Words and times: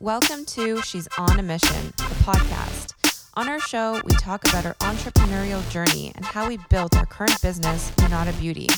Welcome 0.00 0.44
to 0.46 0.80
She's 0.82 1.08
on 1.18 1.40
a 1.40 1.42
Mission, 1.42 1.86
the 1.96 2.14
podcast. 2.22 2.94
On 3.34 3.48
our 3.48 3.58
show, 3.58 4.00
we 4.04 4.12
talk 4.12 4.46
about 4.46 4.64
our 4.64 4.74
entrepreneurial 4.74 5.68
journey 5.70 6.12
and 6.14 6.24
how 6.24 6.46
we 6.46 6.58
built 6.70 6.94
our 6.96 7.06
current 7.06 7.40
business, 7.42 7.90
Lunata 7.96 8.38
Beauty. 8.38 8.68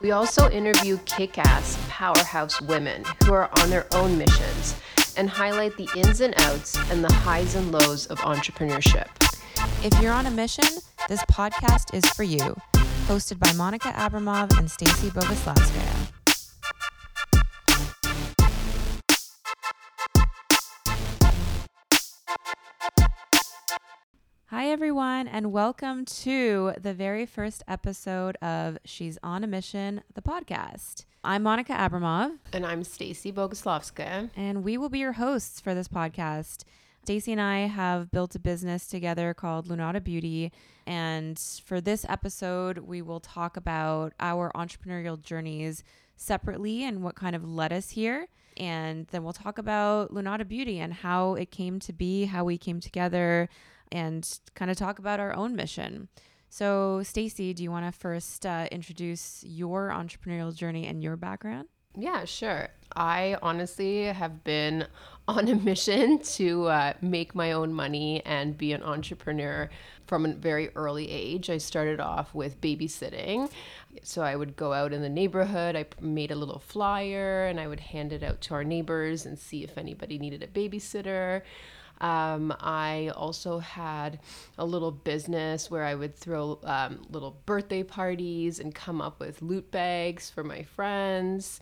We 0.00 0.12
also 0.12 0.50
interview 0.50 0.98
kick 1.06 1.38
ass 1.38 1.78
powerhouse 1.88 2.60
women 2.60 3.04
who 3.24 3.32
are 3.32 3.50
on 3.60 3.70
their 3.70 3.86
own 3.94 4.16
missions 4.16 4.76
and 5.16 5.28
highlight 5.28 5.76
the 5.76 5.88
ins 5.96 6.20
and 6.20 6.34
outs 6.38 6.76
and 6.90 7.02
the 7.02 7.12
highs 7.12 7.54
and 7.54 7.72
lows 7.72 8.06
of 8.06 8.18
entrepreneurship. 8.18 9.08
If 9.84 10.00
you're 10.00 10.12
on 10.12 10.26
a 10.26 10.30
mission, 10.30 10.66
this 11.08 11.22
podcast 11.24 11.94
is 11.94 12.04
for 12.10 12.22
you. 12.22 12.54
Hosted 13.06 13.38
by 13.38 13.52
Monica 13.54 13.88
Abramov 13.92 14.56
and 14.58 14.70
Stacy 14.70 15.08
Boguslavskaya. 15.08 16.19
Everyone, 24.70 25.26
and 25.26 25.50
welcome 25.50 26.04
to 26.04 26.72
the 26.80 26.94
very 26.94 27.26
first 27.26 27.60
episode 27.66 28.36
of 28.36 28.78
She's 28.84 29.18
on 29.20 29.42
a 29.42 29.48
Mission, 29.48 30.02
the 30.14 30.22
podcast. 30.22 31.04
I'm 31.24 31.42
Monica 31.42 31.72
Abramov, 31.72 32.38
And 32.52 32.64
I'm 32.64 32.84
Stacy 32.84 33.32
Boguslavskaya. 33.32 34.30
and 34.36 34.62
we 34.62 34.78
will 34.78 34.88
be 34.88 35.00
your 35.00 35.14
hosts 35.14 35.60
for 35.60 35.74
this 35.74 35.88
podcast. 35.88 36.62
Stacy 37.02 37.32
and 37.32 37.40
I 37.40 37.66
have 37.66 38.12
built 38.12 38.36
a 38.36 38.38
business 38.38 38.86
together 38.86 39.34
called 39.34 39.66
Lunata 39.66 40.02
Beauty, 40.02 40.52
and 40.86 41.36
for 41.64 41.80
this 41.80 42.06
episode, 42.08 42.78
we 42.78 43.02
will 43.02 43.20
talk 43.20 43.56
about 43.56 44.12
our 44.20 44.52
entrepreneurial 44.54 45.20
journeys 45.20 45.82
separately 46.14 46.84
and 46.84 47.02
what 47.02 47.16
kind 47.16 47.34
of 47.34 47.44
led 47.44 47.72
us 47.72 47.90
here. 47.90 48.28
And 48.56 49.06
then 49.08 49.24
we'll 49.24 49.32
talk 49.32 49.58
about 49.58 50.12
Lunata 50.12 50.46
Beauty 50.46 50.78
and 50.78 50.92
how 50.92 51.34
it 51.34 51.50
came 51.50 51.80
to 51.80 51.92
be, 51.92 52.26
how 52.26 52.44
we 52.44 52.56
came 52.58 52.78
together, 52.78 53.48
and 53.92 54.38
kind 54.54 54.70
of 54.70 54.76
talk 54.76 54.98
about 54.98 55.20
our 55.20 55.34
own 55.34 55.56
mission. 55.56 56.08
So, 56.48 57.02
Stacy, 57.04 57.54
do 57.54 57.62
you 57.62 57.70
want 57.70 57.86
to 57.86 57.92
first 57.92 58.44
uh, 58.44 58.66
introduce 58.72 59.44
your 59.44 59.90
entrepreneurial 59.90 60.54
journey 60.54 60.86
and 60.86 61.02
your 61.02 61.16
background? 61.16 61.68
Yeah, 61.96 62.24
sure. 62.24 62.68
I 62.96 63.36
honestly 63.42 64.04
have 64.04 64.42
been 64.44 64.86
on 65.28 65.46
a 65.48 65.54
mission 65.54 66.18
to 66.18 66.66
uh, 66.66 66.92
make 67.00 67.34
my 67.36 67.52
own 67.52 67.72
money 67.72 68.20
and 68.26 68.58
be 68.58 68.72
an 68.72 68.82
entrepreneur 68.82 69.70
from 70.06 70.26
a 70.26 70.34
very 70.34 70.70
early 70.74 71.08
age. 71.08 71.50
I 71.50 71.58
started 71.58 72.00
off 72.00 72.34
with 72.34 72.60
babysitting. 72.60 73.48
So 74.02 74.22
I 74.22 74.34
would 74.34 74.56
go 74.56 74.72
out 74.72 74.92
in 74.92 75.02
the 75.02 75.08
neighborhood, 75.08 75.76
I 75.76 75.86
made 76.00 76.32
a 76.32 76.36
little 76.36 76.58
flyer, 76.58 77.46
and 77.46 77.60
I 77.60 77.68
would 77.68 77.78
hand 77.78 78.12
it 78.12 78.24
out 78.24 78.40
to 78.42 78.54
our 78.54 78.64
neighbors 78.64 79.24
and 79.24 79.38
see 79.38 79.62
if 79.62 79.78
anybody 79.78 80.18
needed 80.18 80.42
a 80.42 80.48
babysitter. 80.48 81.42
Um, 82.00 82.54
I 82.60 83.12
also 83.14 83.58
had 83.58 84.20
a 84.58 84.64
little 84.64 84.90
business 84.90 85.70
where 85.70 85.84
I 85.84 85.94
would 85.94 86.16
throw 86.16 86.58
um, 86.64 87.06
little 87.10 87.36
birthday 87.46 87.82
parties 87.82 88.58
and 88.58 88.74
come 88.74 89.00
up 89.00 89.20
with 89.20 89.42
loot 89.42 89.70
bags 89.70 90.30
for 90.30 90.42
my 90.42 90.62
friends. 90.62 91.60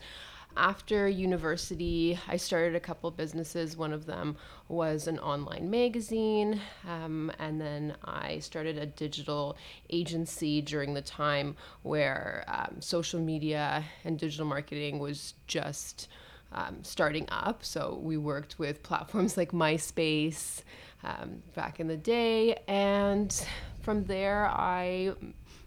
After 0.57 1.09
university, 1.09 2.19
I 2.27 2.37
started 2.37 2.75
a 2.75 2.81
couple 2.81 3.11
businesses. 3.13 3.77
One 3.77 3.93
of 3.93 4.07
them 4.07 4.37
was 4.67 5.07
an 5.07 5.19
online 5.21 5.71
magazine, 5.71 6.61
um, 6.87 7.31
and 7.39 7.61
then 7.61 7.95
I 8.05 8.41
started 8.41 8.77
a 8.77 8.87
digital 8.87 9.57
agency 9.91 10.61
during 10.61 10.95
the 10.95 11.03
time 11.03 11.55
where 11.83 12.45
um, 12.49 12.81
social 12.81 13.21
media 13.21 13.85
and 14.05 14.19
digital 14.19 14.47
marketing 14.47 14.99
was 14.99 15.35
just 15.47 16.09
um, 16.53 16.79
starting 16.83 17.27
up. 17.31 17.65
So 17.65 17.99
we 18.03 18.17
worked 18.17 18.59
with 18.59 18.83
platforms 18.83 19.37
like 19.37 19.53
MySpace 19.53 20.63
um, 21.05 21.43
back 21.55 21.81
in 21.81 21.89
the 21.89 21.97
day. 21.97 22.59
And 22.67 23.35
from 23.83 24.05
there, 24.05 24.47
I 24.47 25.13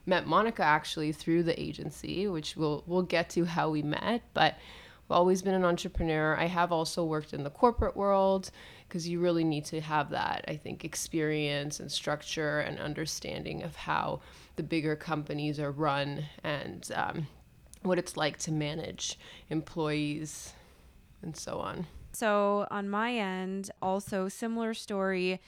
met 0.06 0.28
Monica 0.28 0.64
actually 0.64 1.12
through 1.12 1.44
the 1.44 1.60
agency, 1.62 2.28
which 2.28 2.58
we'll, 2.58 2.84
we'll 2.88 3.04
get 3.04 3.30
to 3.32 3.46
how 3.46 3.70
we 3.70 3.82
met. 3.82 4.24
But 4.34 4.56
I've 5.06 5.18
always 5.18 5.42
been 5.42 5.54
an 5.54 5.66
entrepreneur. 5.66 6.38
I 6.38 6.46
have 6.46 6.72
also 6.72 7.04
worked 7.04 7.34
in 7.34 7.44
the 7.44 7.50
corporate 7.50 7.96
world 7.96 8.52
because 8.88 9.08
you 9.08 9.20
really 9.20 9.44
need 9.44 9.66
to 9.66 9.80
have 9.80 10.10
that, 10.10 10.44
I 10.48 10.56
think, 10.58 10.84
experience 10.84 11.80
and 11.80 11.92
structure 11.92 12.60
and 12.60 12.80
understanding 12.80 13.64
of 13.64 13.76
how 13.76 14.22
the 14.58 14.64
bigger 14.64 14.96
companies 14.96 15.60
are 15.60 15.72
run 15.72 16.26
and 16.44 16.90
um, 16.96 17.28
what 17.84 17.98
it's 17.98 18.18
like 18.18 18.38
to 18.40 18.52
manage 18.52 19.18
employees 19.50 20.54
and 21.22 21.36
so 21.36 21.60
on. 21.60 21.88
So, 22.14 22.68
on 22.70 22.90
my 22.90 23.14
end, 23.16 23.72
also 23.82 24.28
similar 24.28 24.74
story. 24.74 25.40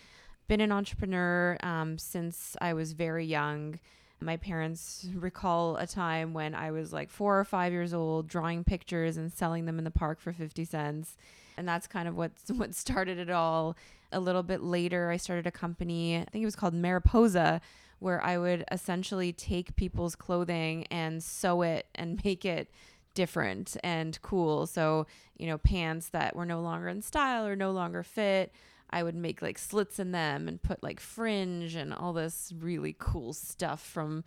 Been 0.48 0.62
an 0.62 0.72
entrepreneur 0.72 1.58
um, 1.62 1.98
since 1.98 2.56
I 2.62 2.74
was 2.74 2.94
very 2.94 3.26
young. 3.26 3.80
My 4.20 4.38
parents 4.38 5.08
recall 5.14 5.76
a 5.76 5.86
time 5.86 6.34
when 6.34 6.56
I 6.56 6.72
was 6.72 6.94
like 6.94 7.10
four 7.10 7.40
or 7.40 7.44
five 7.44 7.74
years 7.74 7.94
old, 7.94 8.28
drawing 8.28 8.64
pictures 8.64 9.18
and 9.18 9.32
selling 9.32 9.66
them 9.66 9.78
in 9.78 9.84
the 9.84 9.92
park 9.92 10.22
for 10.22 10.32
50 10.32 10.64
cents. 10.64 11.18
And 11.58 11.68
that's 11.68 11.88
kind 11.88 12.08
of 12.08 12.16
what, 12.16 12.32
what 12.56 12.74
started 12.74 13.18
it 13.18 13.30
all. 13.30 13.76
A 14.12 14.20
little 14.20 14.44
bit 14.44 14.62
later, 14.62 15.10
I 15.10 15.18
started 15.18 15.48
a 15.48 15.52
company, 15.52 16.18
I 16.18 16.26
think 16.26 16.44
it 16.44 16.46
was 16.46 16.56
called 16.56 16.74
Mariposa, 16.74 17.60
where 18.00 18.24
I 18.24 18.38
would 18.38 18.64
essentially 18.72 19.34
take 19.34 19.76
people's 19.76 20.16
clothing 20.16 20.86
and 20.92 21.24
sew 21.24 21.62
it 21.62 21.88
and 21.96 22.22
make 22.26 22.46
it 22.46 22.70
different 23.14 23.78
and 23.84 24.22
cool. 24.22 24.68
So, 24.68 25.08
you 25.38 25.48
know, 25.48 25.58
pants 25.58 26.10
that 26.10 26.36
were 26.36 26.46
no 26.46 26.62
longer 26.62 26.88
in 26.88 27.02
style 27.02 27.46
or 27.46 27.56
no 27.56 27.72
longer 27.72 28.04
fit, 28.04 28.52
I 28.90 29.04
would 29.04 29.16
make 29.16 29.42
like 29.42 29.58
slits 29.58 30.00
in 30.00 30.12
them 30.12 30.48
and 30.48 30.62
put 30.62 30.84
like 30.84 31.00
fringe 31.00 31.76
and 31.76 31.94
all 31.94 32.14
this 32.14 32.54
really 32.58 32.96
cool 32.98 33.34
stuff 33.34 33.82
from 33.82 34.24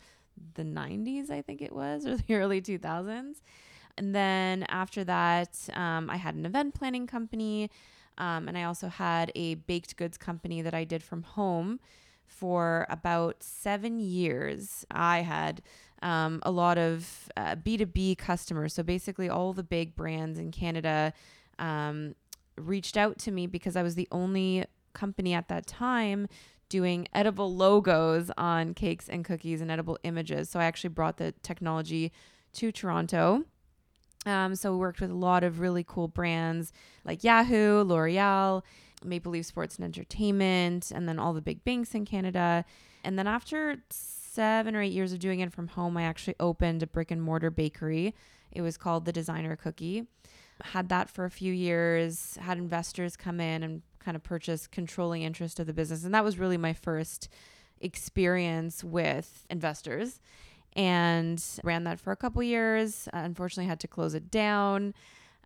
the 0.55 0.65
90s, 0.65 1.31
I 1.31 1.43
think 1.43 1.63
it 1.63 1.73
was, 1.73 2.07
or 2.07 2.17
the 2.27 2.35
early 2.35 2.61
2000s. 2.61 3.37
And 3.99 4.15
then 4.15 4.65
after 4.65 5.05
that, 5.05 5.57
um, 5.73 6.11
I 6.11 6.17
had 6.17 6.35
an 6.35 6.45
event 6.45 6.75
planning 6.75 7.07
company. 7.07 7.71
Um, 8.19 8.49
and 8.49 8.57
I 8.57 8.65
also 8.65 8.89
had 8.89 9.31
a 9.35 9.55
baked 9.55 9.97
goods 9.97 10.17
company 10.17 10.63
that 10.63 10.75
I 10.75 10.85
did 10.85 11.03
from 11.03 11.23
home 11.23 11.81
for 12.27 12.87
about 12.91 13.43
seven 13.43 13.99
years. 13.99 14.85
I 14.91 15.21
had 15.21 15.63
um, 16.03 16.41
a 16.43 16.51
lot 16.51 16.79
of 16.79 17.29
uh, 17.37 17.57
B2B 17.57 18.19
customers. 18.19 18.75
So 18.75 18.83
basically, 18.83 19.29
all 19.29 19.53
the 19.53 19.63
big 19.63 19.97
brands 19.97 20.39
in 20.39 20.51
Canada 20.51 21.13
um, 21.59 22.15
reached 22.57 22.97
out 22.97 23.19
to 23.19 23.31
me 23.31 23.47
because 23.47 23.77
I 23.77 23.83
was 23.83 23.95
the 23.95 24.09
only 24.13 24.65
company 24.93 25.35
at 25.35 25.49
that 25.49 25.67
time 25.67 26.27
doing 26.69 27.07
edible 27.13 27.55
logos 27.55 28.31
on 28.37 28.75
cakes 28.75 29.09
and 29.09 29.25
cookies 29.25 29.61
and 29.61 29.71
edible 29.71 29.99
images. 30.03 30.51
So 30.51 30.59
I 30.59 30.65
actually 30.65 30.91
brought 30.91 31.17
the 31.17 31.33
technology 31.43 32.13
to 32.55 32.73
Toronto. 32.73 33.45
Um, 34.25 34.57
so 34.57 34.73
we 34.73 34.79
worked 34.79 35.01
with 35.01 35.11
a 35.11 35.15
lot 35.15 35.45
of 35.45 35.61
really 35.61 35.85
cool 35.85 36.09
brands 36.09 36.73
like 37.05 37.23
Yahoo, 37.23 37.85
L'Oreal, 37.85 38.63
Maple 39.05 39.33
Leaf 39.33 39.47
Sports 39.47 39.77
and 39.77 39.85
Entertainment, 39.85 40.91
and 40.91 41.09
then 41.09 41.19
all 41.19 41.33
the 41.33 41.43
big 41.43 41.65
banks 41.65 41.95
in 41.95 42.05
Canada. 42.05 42.65
And 43.05 43.19
then 43.19 43.27
after 43.27 43.77
seven 43.91 44.75
or 44.75 44.83
eight 44.83 44.93
years 44.93 45.13
of 45.13 45.19
doing 45.19 45.41
it 45.41 45.53
from 45.53 45.69
home, 45.69 45.97
I 45.97 46.03
actually 46.03 46.35
opened 46.41 46.83
a 46.83 46.87
brick 46.87 47.11
and 47.11 47.23
mortar 47.23 47.51
bakery. 47.51 48.15
It 48.53 48.63
was 48.63 48.77
called 48.77 49.05
the 49.05 49.13
Designer 49.13 49.57
Cookie. 49.57 50.07
Had 50.63 50.89
that 50.89 51.11
for 51.11 51.25
a 51.25 51.31
few 51.31 51.53
years, 51.53 52.37
had 52.41 52.59
investors 52.59 53.17
come 53.17 53.41
in 53.41 53.63
and 53.63 53.83
kind 53.99 54.17
of 54.17 54.23
purchase 54.23 54.67
controlling 54.67 55.23
interest 55.23 55.61
of 55.61 55.67
the 55.67 55.73
business. 55.73 56.05
And 56.05 56.15
that 56.15 56.25
was 56.25 56.39
really 56.39 56.57
my 56.57 56.73
first 56.73 57.29
experience 57.81 58.83
with 58.83 59.45
investors 59.51 60.21
and 60.75 61.43
ran 61.65 61.85
that 61.85 61.99
for 61.99 62.13
a 62.13 62.17
couple 62.17 62.43
years. 62.43 63.09
Uh, 63.09 63.19
unfortunately, 63.19 63.69
had 63.69 63.81
to 63.81 63.89
close 63.89 64.15
it 64.15 64.31
down. 64.31 64.95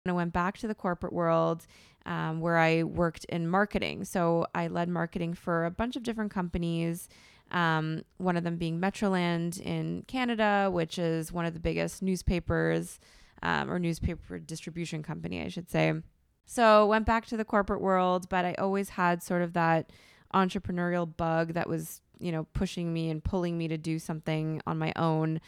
And 0.05 0.13
I 0.13 0.15
went 0.15 0.33
back 0.33 0.57
to 0.59 0.67
the 0.67 0.75
corporate 0.75 1.13
world 1.13 1.67
um, 2.07 2.41
where 2.41 2.57
I 2.57 2.83
worked 2.85 3.25
in 3.27 3.49
marketing. 3.49 4.05
So 4.05 4.47
I 4.55 4.69
led 4.69 4.89
marketing 4.89 5.35
for 5.35 5.67
a 5.67 5.71
bunch 5.71 5.97
of 5.97 6.03
different 6.03 6.31
companies. 6.31 7.09
Um, 7.51 8.03
one 8.17 8.37
of 8.37 8.45
them 8.45 8.57
being 8.57 8.81
Metroland 8.81 9.61
in 9.61 10.05
Canada, 10.07 10.71
which 10.73 10.99
is 10.99 11.33
one 11.33 11.45
of 11.45 11.53
the 11.53 11.61
biggest 11.61 12.03
newspapers 12.03 12.99
um, 13.43 13.71
or 13.71 13.79
newspaper 13.79 14.39
distribution 14.39 15.03
company, 15.03 15.43
I 15.43 15.49
should 15.49 15.71
say. 15.71 15.93
So 16.47 16.87
went 16.87 17.07
back 17.07 17.27
to 17.27 17.37
the 17.37 17.45
corporate 17.45 17.81
world, 17.81 18.29
but 18.29 18.45
I 18.45 18.55
always 18.55 18.91
had 18.91 19.23
sort 19.23 19.43
of 19.43 19.53
that 19.53 19.93
entrepreneurial 20.35 21.15
bug 21.17 21.55
that 21.55 21.69
was, 21.69 22.01
you 22.19 22.33
know, 22.33 22.47
pushing 22.55 22.93
me 22.93 23.11
and 23.11 23.23
pulling 23.23 23.59
me 23.59 23.69
to 23.69 23.77
do 23.77 23.99
something 23.99 24.63
on 24.67 24.79
my 24.79 24.93
own. 24.97 25.41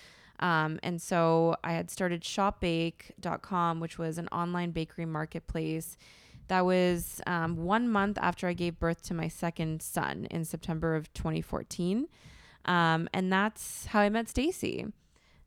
Um, 0.43 0.81
and 0.83 1.00
so 1.00 1.55
I 1.62 1.73
had 1.73 1.89
started 1.89 2.23
shopbake.com, 2.23 3.79
which 3.79 3.97
was 3.97 4.19
an 4.19 4.27
online 4.29 4.73
bakery 4.73 5.06
marketplace. 5.06 5.97
That 6.49 6.67
was 6.67 7.21
um, 7.29 7.56
one 7.56 7.89
month 7.89 8.19
after 8.21 8.49
I 8.49 8.53
gave 8.53 8.79
birth 8.81 9.03
to 9.03 9.15
my 9.15 9.29
second 9.29 9.81
son 9.81 10.27
in 10.31 10.44
September 10.44 10.97
of 10.97 11.12
2014. 11.15 12.09
Um, 12.65 13.09
and 13.15 13.33
that's 13.33 13.87
how 13.87 14.00
I 14.00 14.09
met 14.09 14.29
Stacy. 14.29 14.87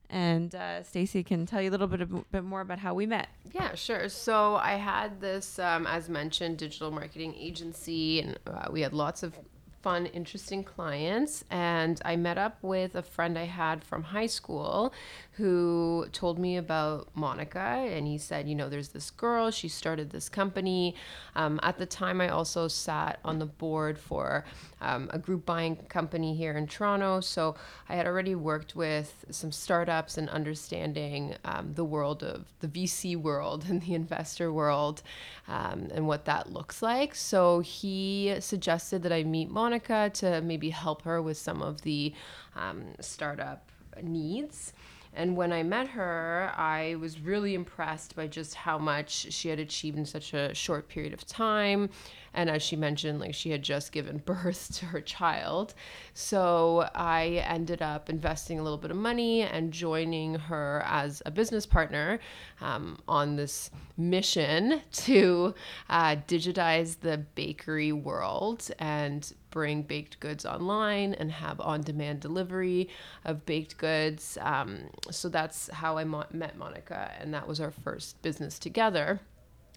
and 0.09 0.55
uh, 0.55 0.81
Stacy 0.83 1.23
can 1.23 1.45
tell 1.45 1.61
you 1.61 1.69
a 1.69 1.71
little 1.71 1.87
bit, 1.87 2.01
a 2.01 2.05
bit 2.05 2.43
more 2.45 2.61
about 2.61 2.79
how 2.79 2.93
we 2.93 3.05
met. 3.05 3.27
Yeah, 3.53 3.75
sure. 3.75 4.07
So 4.07 4.55
I 4.55 4.75
had 4.75 5.19
this, 5.19 5.59
um, 5.59 5.85
as 5.87 6.07
mentioned, 6.09 6.57
digital 6.57 6.89
marketing 6.91 7.35
agency, 7.37 8.21
and 8.21 8.39
uh, 8.47 8.67
we 8.71 8.79
had 8.81 8.93
lots 8.93 9.23
of 9.23 9.37
fun, 9.85 10.07
interesting 10.07 10.63
clients. 10.63 11.45
And 11.51 12.01
I 12.03 12.15
met 12.15 12.39
up 12.39 12.57
with 12.63 12.95
a 12.95 13.03
friend 13.03 13.37
I 13.37 13.43
had 13.43 13.83
from 13.83 14.01
high 14.01 14.25
school 14.25 14.91
who 15.33 16.07
told 16.11 16.39
me 16.39 16.57
about 16.57 17.09
Monica. 17.13 17.59
And 17.59 18.07
he 18.07 18.17
said, 18.17 18.49
you 18.49 18.55
know, 18.55 18.67
there's 18.67 18.87
this 18.89 19.11
girl, 19.11 19.51
she 19.51 19.67
started 19.67 20.09
this 20.09 20.27
company. 20.27 20.95
Um, 21.35 21.59
at 21.61 21.77
the 21.77 21.85
time, 21.85 22.19
I 22.19 22.29
also 22.29 22.67
sat 22.67 23.19
on 23.23 23.37
the 23.37 23.45
board 23.45 23.99
for 23.99 24.43
um, 24.81 25.07
a 25.13 25.19
group 25.19 25.45
buying 25.45 25.75
company 25.75 26.35
here 26.35 26.53
in 26.53 26.65
Toronto. 26.65 27.19
So 27.19 27.55
I 27.87 27.95
had 27.95 28.07
already 28.07 28.33
worked 28.33 28.75
with 28.75 29.25
some 29.29 29.51
startups 29.51 30.17
and 30.17 30.29
understanding 30.29 31.35
um, 31.45 31.73
the 31.75 31.85
world 31.85 32.23
of 32.23 32.45
the 32.59 32.67
VC 32.67 33.15
world 33.15 33.65
and 33.69 33.83
the 33.83 33.93
investor 33.93 34.51
world 34.51 35.03
um, 35.47 35.89
and 35.93 36.07
what 36.07 36.25
that 36.25 36.51
looks 36.51 36.81
like. 36.81 37.13
So 37.13 37.59
he 37.59 38.35
suggested 38.39 39.03
that 39.03 39.13
I 39.13 39.23
meet 39.23 39.51
Monica 39.51 39.74
to 39.79 40.41
maybe 40.43 40.69
help 40.69 41.03
her 41.03 41.21
with 41.21 41.37
some 41.37 41.61
of 41.61 41.81
the 41.81 42.13
um, 42.55 42.85
startup 42.99 43.69
needs. 44.01 44.73
And 45.15 45.37
when 45.37 45.53
I 45.53 45.63
met 45.63 45.87
her, 45.89 46.51
I 46.57 46.95
was 46.99 47.21
really 47.21 47.55
impressed 47.55 48.15
by 48.15 48.27
just 48.27 48.53
how 48.53 48.77
much 48.77 49.31
she 49.33 49.47
had 49.47 49.59
achieved 49.59 49.97
in 49.97 50.05
such 50.05 50.33
a 50.33 50.53
short 50.53 50.89
period 50.89 51.13
of 51.13 51.25
time. 51.25 51.89
And 52.33 52.49
as 52.49 52.61
she 52.61 52.75
mentioned, 52.75 53.21
like 53.21 53.33
she 53.33 53.49
had 53.49 53.63
just 53.63 53.93
given 53.93 54.17
birth 54.25 54.75
to 54.79 54.85
her 54.87 54.99
child. 54.99 55.73
So 56.13 56.89
I 56.93 57.43
ended 57.47 57.81
up 57.81 58.09
investing 58.09 58.59
a 58.59 58.63
little 58.63 58.77
bit 58.77 58.91
of 58.91 58.97
money 58.97 59.43
and 59.43 59.71
joining 59.71 60.35
her 60.35 60.83
as 60.85 61.23
a 61.25 61.31
business 61.31 61.65
partner 61.65 62.19
um, 62.59 62.99
on 63.07 63.37
this 63.37 63.71
mission 63.95 64.81
to 64.91 65.55
uh, 65.89 66.17
digitize 66.27 66.99
the 66.99 67.19
bakery 67.35 67.93
world 67.93 68.69
and 68.79 69.31
bring 69.55 69.81
baked 69.83 70.19
goods 70.19 70.45
online 70.45 71.13
and 71.13 71.31
have 71.31 71.61
on 71.61 71.81
demand 71.81 72.19
delivery 72.19 72.89
of 73.23 73.45
baked 73.45 73.77
goods. 73.77 74.37
Um, 74.41 74.89
so 75.09 75.29
that's 75.29 75.69
how 75.69 75.97
I 75.97 76.03
mo- 76.03 76.25
met 76.33 76.57
Monica, 76.57 77.09
and 77.21 77.33
that 77.33 77.47
was 77.47 77.61
our 77.61 77.71
first 77.71 78.21
business 78.21 78.59
together. 78.59 79.21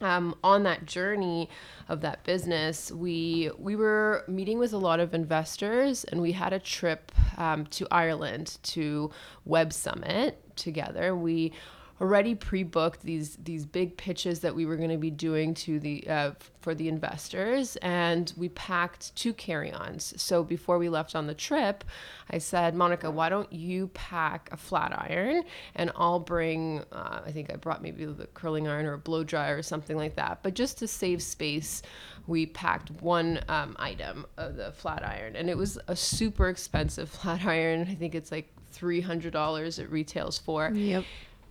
Um, 0.00 0.34
on 0.42 0.64
that 0.64 0.84
journey 0.84 1.48
of 1.88 2.00
that 2.00 2.24
business, 2.24 2.90
we 2.90 3.50
we 3.56 3.76
were 3.76 4.24
meeting 4.26 4.58
with 4.58 4.72
a 4.72 4.78
lot 4.78 4.98
of 4.98 5.14
investors, 5.14 6.02
and 6.02 6.20
we 6.20 6.32
had 6.32 6.52
a 6.52 6.58
trip 6.58 7.12
um, 7.36 7.64
to 7.66 7.86
Ireland 7.92 8.58
to 8.74 9.12
Web 9.44 9.72
Summit 9.72 10.42
together. 10.56 11.14
We 11.14 11.52
already 12.00 12.34
pre-booked 12.34 13.02
these 13.02 13.36
these 13.36 13.66
big 13.66 13.96
pitches 13.96 14.40
that 14.40 14.54
we 14.54 14.66
were 14.66 14.76
going 14.76 14.90
to 14.90 14.96
be 14.96 15.10
doing 15.10 15.54
to 15.54 15.80
the 15.80 16.06
uh, 16.08 16.30
for 16.60 16.74
the 16.74 16.88
investors 16.88 17.76
and 17.76 18.32
we 18.36 18.48
packed 18.50 19.14
two 19.16 19.32
carry-ons. 19.32 20.14
So 20.20 20.44
before 20.44 20.78
we 20.78 20.88
left 20.88 21.14
on 21.14 21.26
the 21.26 21.34
trip 21.34 21.84
i 22.30 22.38
said 22.38 22.74
monica 22.74 23.10
why 23.10 23.28
don't 23.28 23.50
you 23.52 23.88
pack 23.88 24.48
a 24.52 24.56
flat 24.56 24.92
iron 25.10 25.42
and 25.74 25.90
i'll 25.96 26.20
bring 26.20 26.84
uh, 26.92 27.20
i 27.24 27.30
think 27.30 27.50
i 27.52 27.56
brought 27.56 27.82
maybe 27.82 28.04
the 28.04 28.26
curling 28.28 28.68
iron 28.68 28.86
or 28.86 28.94
a 28.94 28.98
blow 28.98 29.24
dryer 29.24 29.56
or 29.56 29.62
something 29.62 29.96
like 29.96 30.16
that. 30.16 30.40
But 30.42 30.54
just 30.54 30.78
to 30.78 30.86
save 30.86 31.22
space 31.22 31.82
we 32.26 32.46
packed 32.46 32.90
one 33.02 33.40
um, 33.48 33.74
item 33.78 34.26
of 34.36 34.56
the 34.56 34.70
flat 34.72 35.02
iron 35.04 35.34
and 35.34 35.48
it 35.48 35.56
was 35.56 35.78
a 35.88 35.96
super 35.96 36.48
expensive 36.48 37.08
flat 37.18 37.44
iron. 37.44 37.82
I 37.82 37.94
think 37.94 38.14
it's 38.14 38.30
like 38.30 38.52
$300 38.74 39.78
it 39.78 39.90
retails 39.90 40.38
for. 40.38 40.70
Yep. 40.70 41.04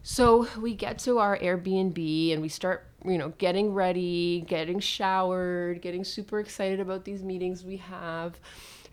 So 0.10 0.48
we 0.58 0.74
get 0.74 1.00
to 1.00 1.18
our 1.18 1.38
Airbnb 1.38 2.32
and 2.32 2.42
we 2.42 2.48
start, 2.48 2.88
you 3.04 3.18
know, 3.18 3.34
getting 3.40 3.74
ready, 3.74 4.46
getting 4.48 4.80
showered, 4.80 5.82
getting 5.82 6.06
super 6.06 6.40
excited 6.40 6.80
about 6.80 7.04
these 7.04 7.24
meetings 7.24 7.66
we 7.66 7.76
have. 7.76 8.40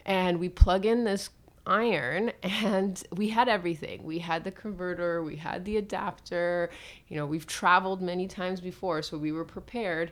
And 0.07 0.41
we 0.41 0.49
plug 0.49 0.87
in 0.87 1.05
this 1.05 1.31
iron 1.69 2.33
and 2.43 3.01
we 3.13 3.29
had 3.29 3.49
everything. 3.49 4.03
We 4.03 4.19
had 4.19 4.43
the 4.43 4.51
converter, 4.51 5.23
we 5.23 5.37
had 5.37 5.65
the 5.65 5.77
adapter. 5.77 6.71
You 7.07 7.19
know, 7.19 7.27
we've 7.27 7.47
traveled 7.47 8.03
many 8.03 8.27
times 8.27 8.61
before, 8.61 9.01
so 9.01 9.17
we 9.17 9.31
were 9.31 9.45
prepared. 9.45 10.11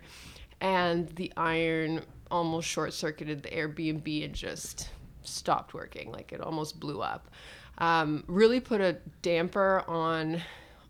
And 0.61 1.09
the 1.17 1.33
iron 1.37 2.05
almost 2.31 2.69
short 2.69 2.93
circuited 2.93 3.43
the 3.43 3.49
Airbnb 3.49 4.25
and 4.25 4.33
just 4.33 4.91
stopped 5.23 5.75
working. 5.75 6.13
Like 6.13 6.33
it 6.33 6.41
almost 6.41 6.79
blew 6.79 7.01
up. 7.01 7.29
Um, 7.79 8.23
really 8.29 8.61
put 8.61 8.81
a 8.81 8.99
damper 9.21 9.83
on 9.89 10.41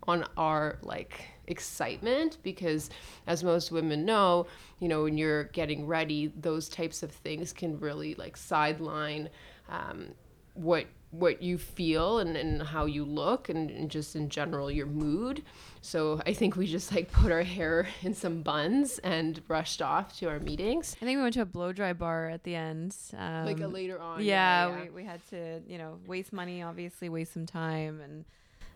on 0.07 0.25
our 0.37 0.77
like 0.81 1.25
excitement 1.47 2.37
because 2.41 2.89
as 3.27 3.43
most 3.43 3.71
women 3.71 4.05
know 4.05 4.47
you 4.79 4.87
know 4.87 5.03
when 5.03 5.17
you're 5.17 5.45
getting 5.45 5.85
ready 5.85 6.31
those 6.39 6.69
types 6.69 7.03
of 7.03 7.11
things 7.11 7.51
can 7.51 7.77
really 7.79 8.15
like 8.15 8.37
sideline 8.37 9.29
um, 9.69 10.13
what 10.53 10.85
what 11.11 11.43
you 11.43 11.59
feel 11.59 12.17
and, 12.19 12.35
and 12.35 12.63
how 12.63 12.85
you 12.85 13.05
look 13.05 13.47
and, 13.47 13.69
and 13.69 13.91
just 13.91 14.15
in 14.15 14.29
general 14.29 14.71
your 14.71 14.87
mood 14.87 15.43
so 15.81 16.19
i 16.25 16.33
think 16.33 16.55
we 16.55 16.65
just 16.65 16.91
like 16.93 17.11
put 17.11 17.31
our 17.31 17.43
hair 17.43 17.87
in 18.01 18.13
some 18.13 18.41
buns 18.41 18.99
and 18.99 19.41
rushed 19.47 19.81
off 19.81 20.17
to 20.17 20.27
our 20.27 20.39
meetings 20.39 20.95
I 21.03 21.05
think 21.05 21.17
we 21.17 21.23
went 21.23 21.33
to 21.33 21.41
a 21.41 21.45
blow 21.45 21.73
dry 21.73 21.91
bar 21.91 22.29
at 22.29 22.43
the 22.43 22.55
end. 22.55 22.95
Um, 23.17 23.45
like 23.45 23.59
a 23.59 23.67
later 23.67 23.99
on 23.99 24.23
yeah, 24.23 24.83
We, 24.83 24.89
we 24.89 25.03
had 25.03 25.19
to, 25.31 25.59
you 25.67 25.77
know, 25.77 25.99
waste 26.07 26.31
money, 26.31 26.63
obviously, 26.63 27.09
waste 27.09 27.33
some 27.33 27.45
time 27.45 27.99
and 27.99 28.23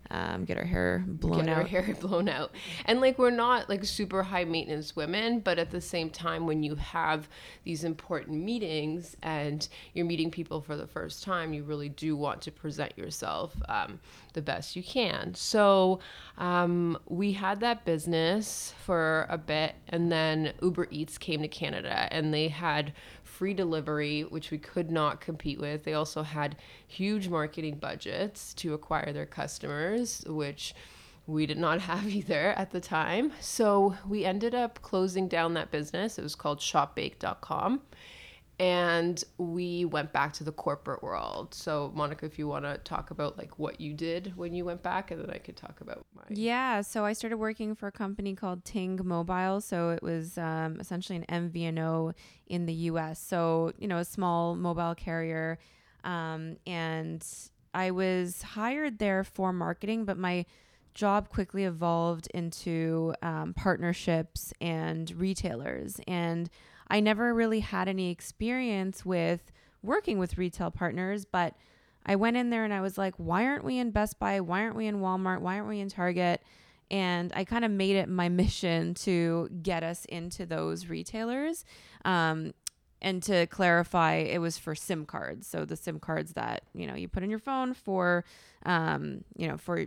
um, 0.09 0.45
get 0.45 0.57
our 0.57 0.63
hair 0.63 1.03
blown 1.05 1.45
get 1.45 1.49
out. 1.49 1.57
our 1.57 1.67
hair 1.67 1.95
blown 1.99 2.29
out. 2.29 2.51
And 2.85 3.01
like 3.01 3.17
we're 3.17 3.29
not 3.29 3.69
like 3.69 3.83
super 3.83 4.23
high 4.23 4.45
maintenance 4.45 4.95
women, 4.95 5.39
but 5.39 5.59
at 5.59 5.71
the 5.71 5.81
same 5.81 6.09
time 6.09 6.45
when 6.45 6.63
you 6.63 6.75
have 6.75 7.27
these 7.63 7.83
important 7.83 8.43
meetings 8.43 9.17
and 9.21 9.67
you're 9.93 10.05
meeting 10.05 10.31
people 10.31 10.61
for 10.61 10.75
the 10.75 10.87
first 10.87 11.23
time, 11.23 11.53
you 11.53 11.63
really 11.63 11.89
do 11.89 12.15
want 12.15 12.41
to 12.43 12.51
present 12.51 12.97
yourself 12.97 13.53
um, 13.67 13.99
the 14.33 14.41
best 14.41 14.75
you 14.75 14.83
can. 14.83 15.33
So 15.33 15.99
um, 16.37 16.97
we 17.07 17.33
had 17.33 17.59
that 17.61 17.85
business 17.85 18.73
for 18.85 19.25
a 19.29 19.37
bit, 19.37 19.75
and 19.89 20.11
then 20.11 20.53
Uber 20.61 20.87
Eats 20.91 21.17
came 21.17 21.41
to 21.41 21.47
Canada, 21.47 22.07
and 22.11 22.33
they 22.33 22.47
had 22.47 22.93
free 23.37 23.53
delivery, 23.53 24.21
which 24.21 24.49
we 24.49 24.57
could 24.57 24.89
not 24.89 25.21
compete 25.21 25.59
with. 25.59 25.83
They 25.83 25.93
also 25.93 26.23
had 26.23 26.55
huge 26.87 27.29
marketing 27.29 27.77
budgets 27.77 28.51
to 28.55 28.73
acquire 28.73 29.13
their 29.13 29.27
customers, 29.27 30.23
which 30.25 30.73
we 31.27 31.45
did 31.45 31.59
not 31.59 31.81
have 31.91 32.07
either 32.07 32.49
at 32.53 32.71
the 32.71 32.79
time. 32.79 33.31
So 33.39 33.95
we 34.07 34.25
ended 34.25 34.55
up 34.55 34.81
closing 34.81 35.27
down 35.27 35.53
that 35.53 35.69
business. 35.69 36.17
It 36.17 36.23
was 36.23 36.33
called 36.33 36.59
shopbake.com. 36.59 37.81
And 38.59 39.23
we 39.37 39.85
went 39.85 40.11
back 40.13 40.33
to 40.33 40.43
the 40.43 40.51
corporate 40.51 41.03
world. 41.03 41.53
So, 41.53 41.91
Monica, 41.93 42.25
if 42.25 42.39
you 42.39 42.47
want 42.47 42.65
to 42.65 42.79
talk 42.79 43.11
about 43.11 43.37
like 43.37 43.59
what 43.59 43.79
you 43.79 43.93
did 43.93 44.35
when 44.35 44.53
you 44.53 44.65
went 44.65 44.81
back, 44.81 45.11
and 45.11 45.21
then 45.21 45.29
I 45.29 45.37
could 45.37 45.55
talk 45.55 45.79
about 45.79 46.05
my. 46.15 46.23
Yeah, 46.29 46.81
so 46.81 47.05
I 47.05 47.13
started 47.13 47.37
working 47.37 47.75
for 47.75 47.85
a 47.87 47.91
company 47.91 48.33
called 48.33 48.65
Ting 48.65 48.99
Mobile. 49.03 49.61
So 49.61 49.91
it 49.91 50.01
was 50.01 50.39
um, 50.39 50.79
essentially 50.79 51.23
an 51.27 51.51
MVNO 51.51 52.13
in 52.47 52.65
the 52.65 52.73
US. 52.73 53.19
So, 53.19 53.73
you 53.77 53.87
know, 53.87 53.99
a 53.99 54.05
small 54.05 54.55
mobile 54.55 54.95
carrier. 54.95 55.59
Um, 56.03 56.57
and 56.65 57.23
I 57.75 57.91
was 57.91 58.41
hired 58.41 58.97
there 58.97 59.23
for 59.23 59.53
marketing, 59.53 60.05
but 60.05 60.17
my 60.17 60.45
job 60.95 61.29
quickly 61.29 61.63
evolved 61.63 62.27
into 62.33 63.13
um, 63.21 63.53
partnerships 63.53 64.51
and 64.59 65.11
retailers. 65.11 66.01
And 66.07 66.49
I 66.89 66.99
never 66.99 67.33
really 67.33 67.59
had 67.59 67.87
any 67.87 68.09
experience 68.09 69.05
with 69.05 69.51
working 69.83 70.19
with 70.19 70.37
retail 70.37 70.71
partners, 70.71 71.25
but 71.25 71.55
I 72.05 72.15
went 72.15 72.37
in 72.37 72.49
there 72.49 72.63
and 72.63 72.73
I 72.73 72.81
was 72.81 72.97
like, 72.97 73.13
why 73.17 73.45
aren't 73.45 73.63
we 73.63 73.77
in 73.77 73.91
Best 73.91 74.17
Buy? 74.19 74.39
Why 74.39 74.61
aren't 74.61 74.75
we 74.75 74.87
in 74.87 74.99
Walmart? 74.99 75.41
Why 75.41 75.55
aren't 75.55 75.67
we 75.67 75.79
in 75.79 75.89
Target? 75.89 76.41
And 76.89 77.33
I 77.35 77.43
kind 77.43 77.65
of 77.65 77.71
made 77.71 77.97
it 77.97 78.07
my 78.07 78.29
mission 78.43 78.93
to 78.95 79.49
get 79.61 79.83
us 79.83 80.05
into 80.05 80.45
those 80.45 80.87
retailers. 80.87 81.65
Um, 82.05 82.53
and 83.01 83.21
to 83.23 83.45
clarify, 83.47 84.15
it 84.15 84.39
was 84.39 84.57
for 84.57 84.73
SIM 84.73 85.05
cards. 85.05 85.47
So 85.47 85.65
the 85.65 85.75
SIM 85.75 85.99
cards 85.99 86.33
that 86.33 86.63
you 86.73 86.87
know 86.87 86.95
you 86.95 87.07
put 87.07 87.21
in 87.21 87.29
your 87.29 87.39
phone 87.39 87.73
for, 87.73 88.25
um, 88.65 89.23
you 89.35 89.47
know, 89.47 89.57
for 89.57 89.85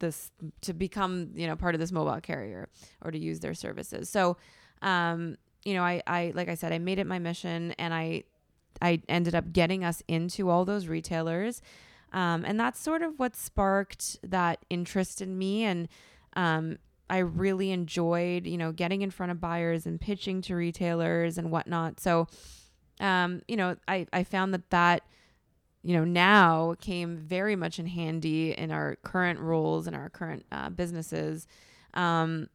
this 0.00 0.32
to 0.62 0.72
become 0.72 1.30
you 1.34 1.46
know 1.46 1.54
part 1.54 1.74
of 1.74 1.80
this 1.80 1.92
mobile 1.92 2.20
carrier 2.20 2.68
or 3.02 3.12
to 3.12 3.18
use 3.18 3.38
their 3.40 3.54
services. 3.54 4.08
So, 4.08 4.36
um, 4.82 5.36
you 5.64 5.74
know, 5.74 5.82
I, 5.82 6.02
I 6.06 6.32
like 6.34 6.48
I 6.48 6.54
said, 6.54 6.72
I 6.72 6.78
made 6.78 6.98
it 6.98 7.06
my 7.06 7.18
mission, 7.18 7.72
and 7.78 7.92
I 7.94 8.24
I 8.80 9.00
ended 9.08 9.34
up 9.34 9.52
getting 9.52 9.84
us 9.84 10.02
into 10.08 10.50
all 10.50 10.64
those 10.64 10.86
retailers. 10.86 11.62
Um, 12.12 12.44
and 12.44 12.58
that's 12.60 12.78
sort 12.78 13.02
of 13.02 13.18
what 13.18 13.34
sparked 13.34 14.18
that 14.22 14.64
interest 14.70 15.20
in 15.20 15.36
me. 15.36 15.64
And 15.64 15.88
um, 16.36 16.78
I 17.10 17.18
really 17.18 17.72
enjoyed, 17.72 18.46
you 18.46 18.56
know, 18.56 18.70
getting 18.70 19.02
in 19.02 19.10
front 19.10 19.32
of 19.32 19.40
buyers 19.40 19.84
and 19.84 20.00
pitching 20.00 20.40
to 20.42 20.54
retailers 20.54 21.38
and 21.38 21.50
whatnot. 21.50 21.98
So, 21.98 22.28
um, 23.00 23.42
you 23.48 23.56
know, 23.56 23.76
I, 23.88 24.06
I 24.12 24.22
found 24.22 24.54
that 24.54 24.70
that 24.70 25.02
you 25.84 25.94
know, 25.94 26.04
now 26.04 26.74
came 26.80 27.18
very 27.18 27.54
much 27.54 27.78
in 27.78 27.86
handy 27.86 28.52
in 28.52 28.70
our 28.70 28.96
current 29.02 29.38
roles 29.38 29.86
and 29.86 29.94
our 29.94 30.08
current 30.08 30.46
uh, 30.50 30.70
businesses. 30.70 31.46
Um, 31.92 32.48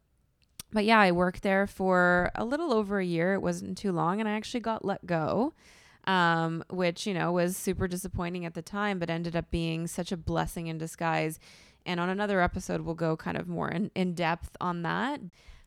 but 0.71 0.85
yeah, 0.85 0.99
I 0.99 1.11
worked 1.11 1.41
there 1.41 1.65
for 1.67 2.31
a 2.35 2.45
little 2.45 2.73
over 2.73 2.99
a 2.99 3.05
year. 3.05 3.33
It 3.33 3.41
wasn't 3.41 3.77
too 3.77 3.91
long, 3.91 4.19
and 4.19 4.29
I 4.29 4.33
actually 4.33 4.59
got 4.59 4.85
let 4.85 5.05
go, 5.05 5.53
um, 6.05 6.63
which 6.69 7.07
you 7.07 7.13
know 7.13 7.31
was 7.31 7.57
super 7.57 7.87
disappointing 7.87 8.45
at 8.45 8.53
the 8.53 8.61
time, 8.61 8.99
but 8.99 9.09
ended 9.09 9.35
up 9.35 9.49
being 9.51 9.87
such 9.87 10.11
a 10.11 10.17
blessing 10.17 10.67
in 10.67 10.77
disguise. 10.77 11.39
And 11.85 11.99
on 11.99 12.09
another 12.09 12.41
episode, 12.41 12.81
we'll 12.81 12.95
go 12.95 13.17
kind 13.17 13.37
of 13.37 13.47
more 13.47 13.69
in, 13.69 13.89
in 13.95 14.13
depth 14.13 14.55
on 14.61 14.83
that. 14.83 15.21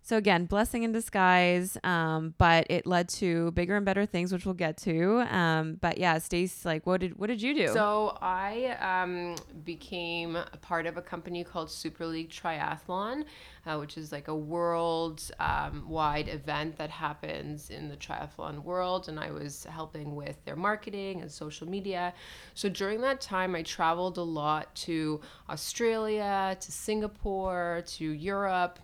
So 0.04 0.16
again, 0.16 0.46
blessing 0.46 0.82
in 0.82 0.90
disguise, 0.90 1.78
um, 1.84 2.34
but 2.36 2.66
it 2.68 2.86
led 2.86 3.08
to 3.10 3.52
bigger 3.52 3.76
and 3.76 3.86
better 3.86 4.04
things, 4.04 4.32
which 4.32 4.44
we'll 4.44 4.54
get 4.54 4.76
to. 4.78 5.20
Um, 5.32 5.78
but 5.80 5.96
yeah, 5.96 6.18
Stace, 6.18 6.64
like, 6.64 6.84
what 6.86 7.00
did 7.00 7.16
what 7.16 7.28
did 7.28 7.40
you 7.40 7.54
do? 7.54 7.68
So 7.68 8.18
I 8.20 8.76
um, 8.80 9.36
became 9.64 10.34
a 10.34 10.58
part 10.60 10.86
of 10.86 10.96
a 10.96 11.02
company 11.02 11.44
called 11.44 11.70
Super 11.70 12.04
League 12.04 12.30
Triathlon, 12.30 13.24
uh, 13.64 13.76
which 13.76 13.96
is 13.96 14.10
like 14.10 14.26
a 14.26 14.34
world 14.34 15.22
um, 15.38 15.88
wide 15.88 16.28
event 16.28 16.76
that 16.78 16.90
happens 16.90 17.70
in 17.70 17.88
the 17.88 17.96
triathlon 17.96 18.64
world, 18.64 19.08
and 19.08 19.20
I 19.20 19.30
was 19.30 19.64
helping 19.70 20.16
with 20.16 20.44
their 20.44 20.56
marketing 20.56 21.20
and 21.20 21.30
social 21.30 21.68
media. 21.68 22.12
So 22.54 22.68
during 22.68 23.00
that 23.02 23.20
time, 23.20 23.54
I 23.54 23.62
traveled 23.62 24.18
a 24.18 24.22
lot 24.22 24.74
to 24.74 25.20
Australia, 25.48 26.56
to 26.58 26.72
Singapore, 26.72 27.84
to 27.86 28.04
Europe 28.04 28.80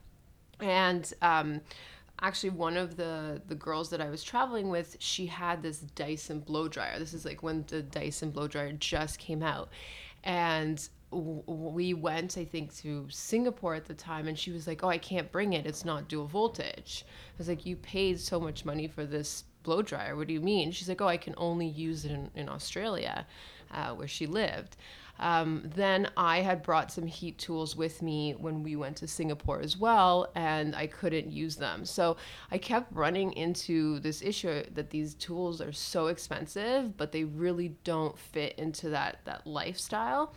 and 0.61 1.13
um, 1.23 1.61
actually 2.21 2.51
one 2.51 2.77
of 2.77 2.97
the 2.97 3.41
the 3.49 3.55
girls 3.55 3.91
that 3.91 4.01
I 4.01 4.11
was 4.11 4.23
traveling 4.23 4.71
with, 4.71 4.97
she 4.99 5.27
had 5.27 5.63
this 5.63 5.79
Dyson 5.79 6.41
blow 6.41 6.69
dryer. 6.69 6.99
This 6.99 7.15
is 7.15 7.25
like 7.25 7.43
when 7.43 7.65
the 7.69 7.83
Dyson 7.83 8.31
blow 8.31 8.49
dryer 8.49 8.73
just 8.73 9.19
came 9.19 9.43
out, 9.43 9.69
and 10.25 10.89
we 11.11 11.95
went 11.95 12.37
i 12.37 12.45
think 12.45 12.77
to 12.77 13.07
singapore 13.09 13.75
at 13.75 13.87
the 13.87 13.95
time 13.95 14.29
and 14.29 14.39
she 14.39 14.51
was 14.51 14.67
like 14.67 14.85
oh 14.85 14.89
i 14.89 14.99
can't 14.99 15.33
bring 15.33 15.55
it. 15.55 15.65
It's 15.65 15.85
not 15.85 16.07
dual 16.09 16.27
voltage. 16.27 17.05
I 17.07 17.35
was 17.39 17.49
like 17.49 17.65
you 17.65 17.77
paid 17.77 18.21
so 18.21 18.39
much 18.39 18.67
money 18.67 18.89
for 18.89 19.07
this 19.07 19.45
blow 19.63 19.81
dryer. 19.81 20.17
What 20.17 20.27
do 20.27 20.35
you 20.35 20.41
mean? 20.41 20.71
She's 20.71 20.89
like 20.89 21.01
oh 21.01 21.09
i 21.09 21.17
can 21.17 21.35
only 21.39 21.67
use 21.67 22.05
it 22.05 22.11
in, 22.11 22.31
in 22.35 22.49
australia 22.49 23.27
uh, 23.73 23.93
where 23.95 24.09
she 24.09 24.27
lived 24.27 24.77
um, 25.21 25.63
then 25.75 26.11
I 26.17 26.41
had 26.41 26.63
brought 26.63 26.93
some 26.93 27.07
heat 27.07 27.39
tools 27.39 27.75
with 27.77 28.03
me 28.03 28.35
when 28.39 28.63
we 28.63 28.77
went 28.77 28.97
to 28.99 29.09
Singapore 29.09 29.61
as 29.61 29.77
well, 29.77 30.31
and 30.35 30.77
I 30.77 30.87
couldn't 30.87 31.33
use 31.33 31.57
them. 31.57 31.85
So 31.85 32.17
I 32.51 32.59
kept 32.59 32.93
running 32.93 33.33
into 33.33 33.99
this 34.01 34.23
issue 34.23 34.63
that 34.75 34.91
these 34.91 35.15
tools 35.15 35.61
are 35.61 35.73
so 35.73 36.07
expensive, 36.07 36.97
but 36.97 37.13
they 37.13 37.25
really 37.25 37.77
don't 37.85 38.17
fit 38.17 38.55
into 38.59 38.91
that 38.91 39.19
that 39.25 39.47
lifestyle. 39.47 40.35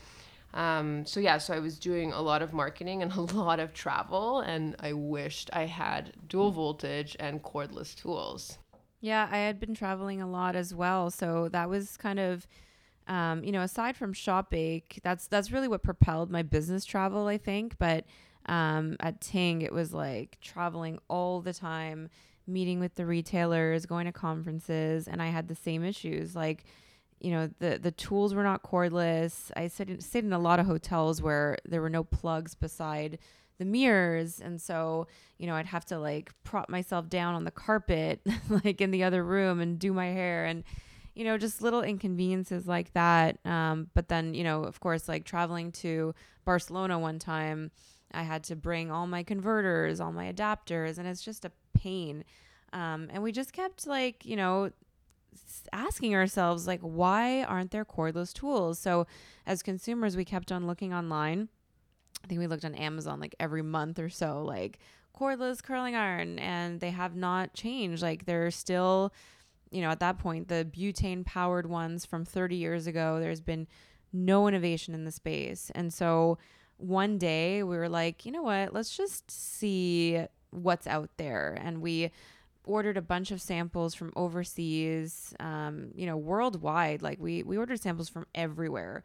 Um, 0.53 1.05
so 1.05 1.19
yeah, 1.19 1.38
so 1.38 1.53
I 1.53 1.59
was 1.59 1.79
doing 1.79 2.11
a 2.11 2.21
lot 2.21 2.41
of 2.41 2.51
marketing 2.51 3.03
and 3.03 3.11
a 3.15 3.21
lot 3.21 3.59
of 3.59 3.73
travel, 3.73 4.39
and 4.39 4.75
I 4.79 4.93
wished 4.93 5.51
I 5.53 5.65
had 5.67 6.13
dual 6.27 6.51
voltage 6.51 7.15
and 7.19 7.43
cordless 7.43 7.95
tools. 7.95 8.57
Yeah, 9.00 9.27
I 9.31 9.38
had 9.38 9.59
been 9.59 9.73
traveling 9.73 10.21
a 10.21 10.29
lot 10.29 10.55
as 10.55 10.75
well, 10.75 11.09
so 11.09 11.50
that 11.50 11.69
was 11.69 11.97
kind 11.97 12.19
of 12.19 12.47
um, 13.11 13.43
you 13.43 13.51
know, 13.51 13.61
aside 13.61 13.97
from 13.97 14.13
ShopBake, 14.13 15.01
that's 15.03 15.27
that's 15.27 15.51
really 15.51 15.67
what 15.67 15.83
propelled 15.83 16.31
my 16.31 16.43
business 16.43 16.85
travel, 16.85 17.27
I 17.27 17.37
think. 17.37 17.77
But 17.77 18.05
um, 18.45 18.95
at 19.01 19.19
Ting, 19.19 19.63
it 19.63 19.73
was 19.73 19.93
like 19.93 20.37
traveling 20.39 20.97
all 21.09 21.41
the 21.41 21.53
time, 21.53 22.09
meeting 22.47 22.79
with 22.79 22.95
the 22.95 23.05
retailers, 23.05 23.85
going 23.85 24.05
to 24.05 24.13
conferences, 24.13 25.09
and 25.09 25.21
I 25.21 25.27
had 25.27 25.49
the 25.49 25.55
same 25.55 25.83
issues. 25.83 26.37
Like, 26.37 26.63
you 27.19 27.31
know, 27.31 27.49
the 27.59 27.77
the 27.77 27.91
tools 27.91 28.33
were 28.33 28.43
not 28.43 28.63
cordless. 28.63 29.51
I 29.57 29.67
stayed 29.67 29.89
in, 29.89 29.99
stayed 29.99 30.23
in 30.23 30.31
a 30.31 30.39
lot 30.39 30.61
of 30.61 30.65
hotels 30.65 31.21
where 31.21 31.57
there 31.65 31.81
were 31.81 31.89
no 31.89 32.05
plugs 32.05 32.55
beside 32.55 33.19
the 33.57 33.65
mirrors 33.65 34.39
and 34.39 34.59
so 34.59 35.05
you 35.37 35.45
know 35.45 35.53
i'd 35.53 35.67
have 35.67 35.85
to 35.85 35.99
like 35.99 36.31
prop 36.43 36.67
myself 36.67 37.07
down 37.09 37.35
on 37.35 37.43
the 37.43 37.51
carpet 37.51 38.19
like 38.49 38.81
in 38.81 38.89
the 38.89 39.03
other 39.03 39.23
room 39.23 39.59
and 39.59 39.77
do 39.77 39.93
my 39.93 40.07
hair 40.07 40.45
and 40.45 40.63
you 41.13 41.23
know, 41.25 41.37
just 41.37 41.61
little 41.61 41.81
inconveniences 41.81 42.67
like 42.67 42.93
that. 42.93 43.37
Um, 43.45 43.89
but 43.93 44.07
then, 44.07 44.33
you 44.33 44.43
know, 44.43 44.63
of 44.63 44.79
course, 44.79 45.07
like 45.09 45.25
traveling 45.25 45.71
to 45.73 46.13
Barcelona 46.45 46.97
one 46.99 47.19
time, 47.19 47.71
I 48.13 48.23
had 48.23 48.43
to 48.45 48.55
bring 48.55 48.91
all 48.91 49.07
my 49.07 49.23
converters, 49.23 49.99
all 49.99 50.11
my 50.11 50.31
adapters, 50.31 50.97
and 50.97 51.07
it's 51.07 51.21
just 51.21 51.45
a 51.45 51.51
pain. 51.73 52.23
Um, 52.73 53.09
and 53.11 53.23
we 53.23 53.31
just 53.31 53.53
kept 53.53 53.87
like, 53.87 54.25
you 54.25 54.35
know, 54.35 54.71
asking 55.71 56.15
ourselves, 56.15 56.67
like, 56.67 56.81
why 56.81 57.43
aren't 57.43 57.71
there 57.71 57.85
cordless 57.85 58.33
tools? 58.33 58.79
So 58.79 59.07
as 59.45 59.63
consumers, 59.63 60.15
we 60.15 60.25
kept 60.25 60.51
on 60.51 60.67
looking 60.67 60.93
online. 60.93 61.49
I 62.23 62.27
think 62.27 62.39
we 62.39 62.47
looked 62.47 62.65
on 62.65 62.75
Amazon 62.75 63.19
like 63.19 63.35
every 63.39 63.61
month 63.61 63.99
or 63.99 64.09
so, 64.09 64.43
like 64.43 64.79
cordless 65.17 65.61
curling 65.61 65.95
iron, 65.95 66.39
and 66.39 66.79
they 66.79 66.91
have 66.91 67.15
not 67.15 67.53
changed. 67.53 68.01
Like 68.01 68.25
they're 68.25 68.51
still 68.51 69.13
you 69.71 69.81
know, 69.81 69.89
at 69.89 69.99
that 70.01 70.19
point, 70.19 70.47
the 70.47 70.67
butane 70.69 71.25
powered 71.25 71.65
ones 71.65 72.05
from 72.05 72.25
30 72.25 72.55
years 72.57 72.87
ago, 72.87 73.19
there's 73.19 73.41
been 73.41 73.67
no 74.13 74.47
innovation 74.47 74.93
in 74.93 75.05
the 75.05 75.11
space. 75.11 75.71
And 75.73 75.93
so 75.93 76.37
one 76.77 77.17
day 77.17 77.63
we 77.63 77.77
were 77.77 77.89
like, 77.89 78.25
you 78.25 78.31
know 78.31 78.43
what, 78.43 78.73
let's 78.73 78.95
just 78.95 79.31
see 79.31 80.23
what's 80.49 80.87
out 80.87 81.09
there. 81.17 81.57
And 81.61 81.81
we 81.81 82.11
ordered 82.65 82.97
a 82.97 83.01
bunch 83.01 83.31
of 83.31 83.41
samples 83.41 83.95
from 83.95 84.11
overseas, 84.15 85.33
um, 85.39 85.91
you 85.95 86.05
know, 86.05 86.17
worldwide. 86.17 87.01
Like 87.01 87.19
we, 87.19 87.43
we 87.43 87.57
ordered 87.57 87.81
samples 87.81 88.09
from 88.09 88.25
everywhere. 88.35 89.03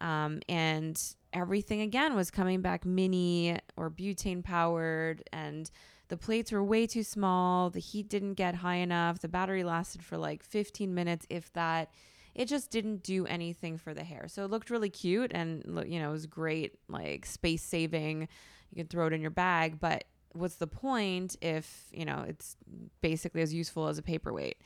Um, 0.00 0.40
and 0.48 1.00
everything 1.32 1.80
again 1.80 2.14
was 2.14 2.30
coming 2.30 2.60
back 2.60 2.84
mini 2.84 3.58
or 3.76 3.90
butane 3.90 4.42
powered 4.42 5.22
and 5.32 5.70
the 6.14 6.18
plates 6.18 6.52
were 6.52 6.62
way 6.62 6.86
too 6.86 7.02
small. 7.02 7.70
The 7.70 7.80
heat 7.80 8.08
didn't 8.08 8.34
get 8.34 8.54
high 8.54 8.76
enough. 8.76 9.18
The 9.18 9.26
battery 9.26 9.64
lasted 9.64 10.00
for 10.00 10.16
like 10.16 10.44
15 10.44 10.94
minutes, 10.94 11.26
if 11.28 11.52
that. 11.54 11.90
It 12.36 12.46
just 12.46 12.70
didn't 12.70 13.02
do 13.02 13.26
anything 13.26 13.78
for 13.78 13.92
the 13.92 14.04
hair. 14.04 14.26
So 14.28 14.44
it 14.44 14.50
looked 14.52 14.70
really 14.70 14.90
cute 14.90 15.32
and, 15.34 15.64
you 15.88 15.98
know, 15.98 16.10
it 16.10 16.12
was 16.12 16.26
great, 16.26 16.78
like 16.88 17.26
space 17.26 17.64
saving. 17.64 18.28
You 18.70 18.76
can 18.76 18.86
throw 18.86 19.08
it 19.08 19.12
in 19.12 19.22
your 19.22 19.32
bag, 19.32 19.80
but 19.80 20.04
what's 20.34 20.54
the 20.54 20.68
point 20.68 21.34
if, 21.42 21.86
you 21.90 22.04
know, 22.04 22.24
it's 22.28 22.56
basically 23.00 23.42
as 23.42 23.52
useful 23.52 23.88
as 23.88 23.98
a 23.98 24.02
paperweight? 24.02 24.58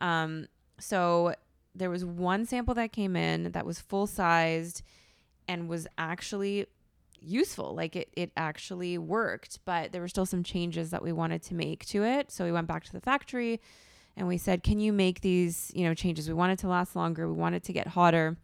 Um, 0.00 0.46
so 0.80 1.34
there 1.74 1.90
was 1.90 2.06
one 2.06 2.46
sample 2.46 2.74
that 2.74 2.92
came 2.92 3.16
in 3.16 3.52
that 3.52 3.66
was 3.66 3.80
full 3.80 4.06
sized 4.06 4.80
and 5.46 5.68
was 5.68 5.86
actually 5.98 6.66
useful. 7.26 7.74
Like 7.74 7.96
it, 7.96 8.08
it 8.16 8.32
actually 8.36 8.98
worked, 8.98 9.58
but 9.64 9.92
there 9.92 10.00
were 10.00 10.08
still 10.08 10.26
some 10.26 10.42
changes 10.42 10.90
that 10.90 11.02
we 11.02 11.12
wanted 11.12 11.42
to 11.44 11.54
make 11.54 11.84
to 11.86 12.04
it. 12.04 12.30
So 12.30 12.44
we 12.44 12.52
went 12.52 12.66
back 12.66 12.84
to 12.84 12.92
the 12.92 13.00
factory 13.00 13.60
and 14.16 14.26
we 14.28 14.38
said, 14.38 14.62
can 14.62 14.78
you 14.78 14.92
make 14.92 15.20
these, 15.20 15.70
you 15.74 15.84
know, 15.84 15.94
changes? 15.94 16.28
We 16.28 16.34
want 16.34 16.52
it 16.52 16.58
to 16.60 16.68
last 16.68 16.96
longer. 16.96 17.28
We 17.28 17.34
want 17.34 17.54
it 17.54 17.64
to 17.64 17.72
get 17.72 17.88
hotter. 17.88 18.36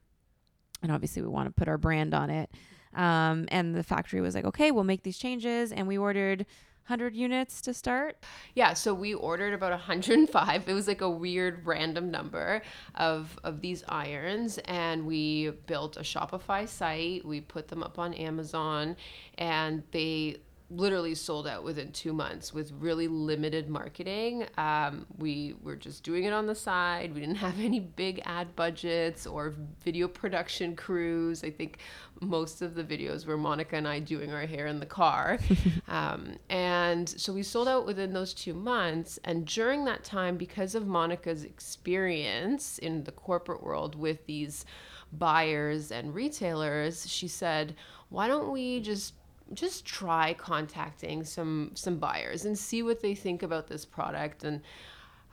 And 0.82 0.92
obviously 0.92 1.22
we 1.22 1.28
want 1.28 1.46
to 1.46 1.52
put 1.52 1.68
our 1.68 1.78
brand 1.78 2.12
on 2.12 2.28
it. 2.28 2.50
Um, 2.94 3.46
and 3.48 3.74
the 3.74 3.82
factory 3.82 4.20
was 4.20 4.34
like, 4.34 4.44
okay, 4.44 4.70
we'll 4.70 4.84
make 4.84 5.02
these 5.02 5.16
changes. 5.16 5.72
And 5.72 5.88
we 5.88 5.96
ordered 5.96 6.44
100 6.86 7.14
units 7.14 7.60
to 7.62 7.72
start? 7.72 8.16
Yeah, 8.54 8.74
so 8.74 8.92
we 8.92 9.14
ordered 9.14 9.54
about 9.54 9.70
105. 9.70 10.68
It 10.68 10.72
was 10.72 10.88
like 10.88 11.00
a 11.00 11.10
weird 11.10 11.64
random 11.64 12.10
number 12.10 12.62
of 12.96 13.38
of 13.44 13.60
these 13.60 13.84
irons 13.88 14.58
and 14.64 15.06
we 15.06 15.50
built 15.66 15.96
a 15.96 16.00
Shopify 16.00 16.68
site. 16.68 17.24
We 17.24 17.40
put 17.40 17.68
them 17.68 17.82
up 17.82 17.98
on 17.98 18.14
Amazon 18.14 18.96
and 19.38 19.82
they 19.92 20.38
literally 20.74 21.14
sold 21.14 21.46
out 21.46 21.64
within 21.64 21.92
two 21.92 22.12
months 22.12 22.52
with 22.52 22.72
really 22.72 23.08
limited 23.08 23.68
marketing. 23.68 24.46
Um, 24.56 25.06
we 25.18 25.54
were 25.62 25.76
just 25.76 26.02
doing 26.02 26.24
it 26.24 26.32
on 26.32 26.46
the 26.46 26.54
side. 26.54 27.14
We 27.14 27.20
didn't 27.20 27.36
have 27.46 27.60
any 27.60 27.80
big 27.80 28.22
ad 28.24 28.56
budgets 28.56 29.26
or 29.26 29.54
video 29.84 30.08
production 30.08 30.74
crews. 30.74 31.44
I 31.44 31.50
think 31.50 31.78
most 32.20 32.62
of 32.62 32.74
the 32.74 32.84
videos 32.84 33.26
were 33.26 33.36
Monica 33.36 33.76
and 33.76 33.86
I 33.86 33.98
doing 33.98 34.32
our 34.32 34.46
hair 34.46 34.66
in 34.66 34.80
the 34.80 34.86
car. 34.86 35.38
um, 35.88 36.36
and 36.48 37.08
so 37.08 37.32
we 37.32 37.42
sold 37.42 37.68
out 37.68 37.86
within 37.86 38.12
those 38.12 38.32
two 38.32 38.54
months. 38.54 39.18
And 39.24 39.46
during 39.46 39.84
that 39.84 40.04
time, 40.04 40.36
because 40.36 40.74
of 40.74 40.86
Monica's 40.86 41.44
experience 41.44 42.78
in 42.78 43.04
the 43.04 43.12
corporate 43.12 43.62
world 43.62 43.94
with 43.94 44.24
these 44.26 44.64
buyers 45.12 45.92
and 45.92 46.14
retailers, 46.14 47.08
she 47.08 47.28
said, 47.28 47.74
why 48.08 48.28
don't 48.28 48.50
we 48.52 48.80
just 48.80 49.14
just 49.54 49.84
try 49.84 50.34
contacting 50.34 51.24
some 51.24 51.72
some 51.74 51.98
buyers 51.98 52.44
and 52.44 52.58
see 52.58 52.82
what 52.82 53.00
they 53.00 53.14
think 53.14 53.42
about 53.42 53.68
this 53.68 53.84
product. 53.84 54.44
And 54.44 54.60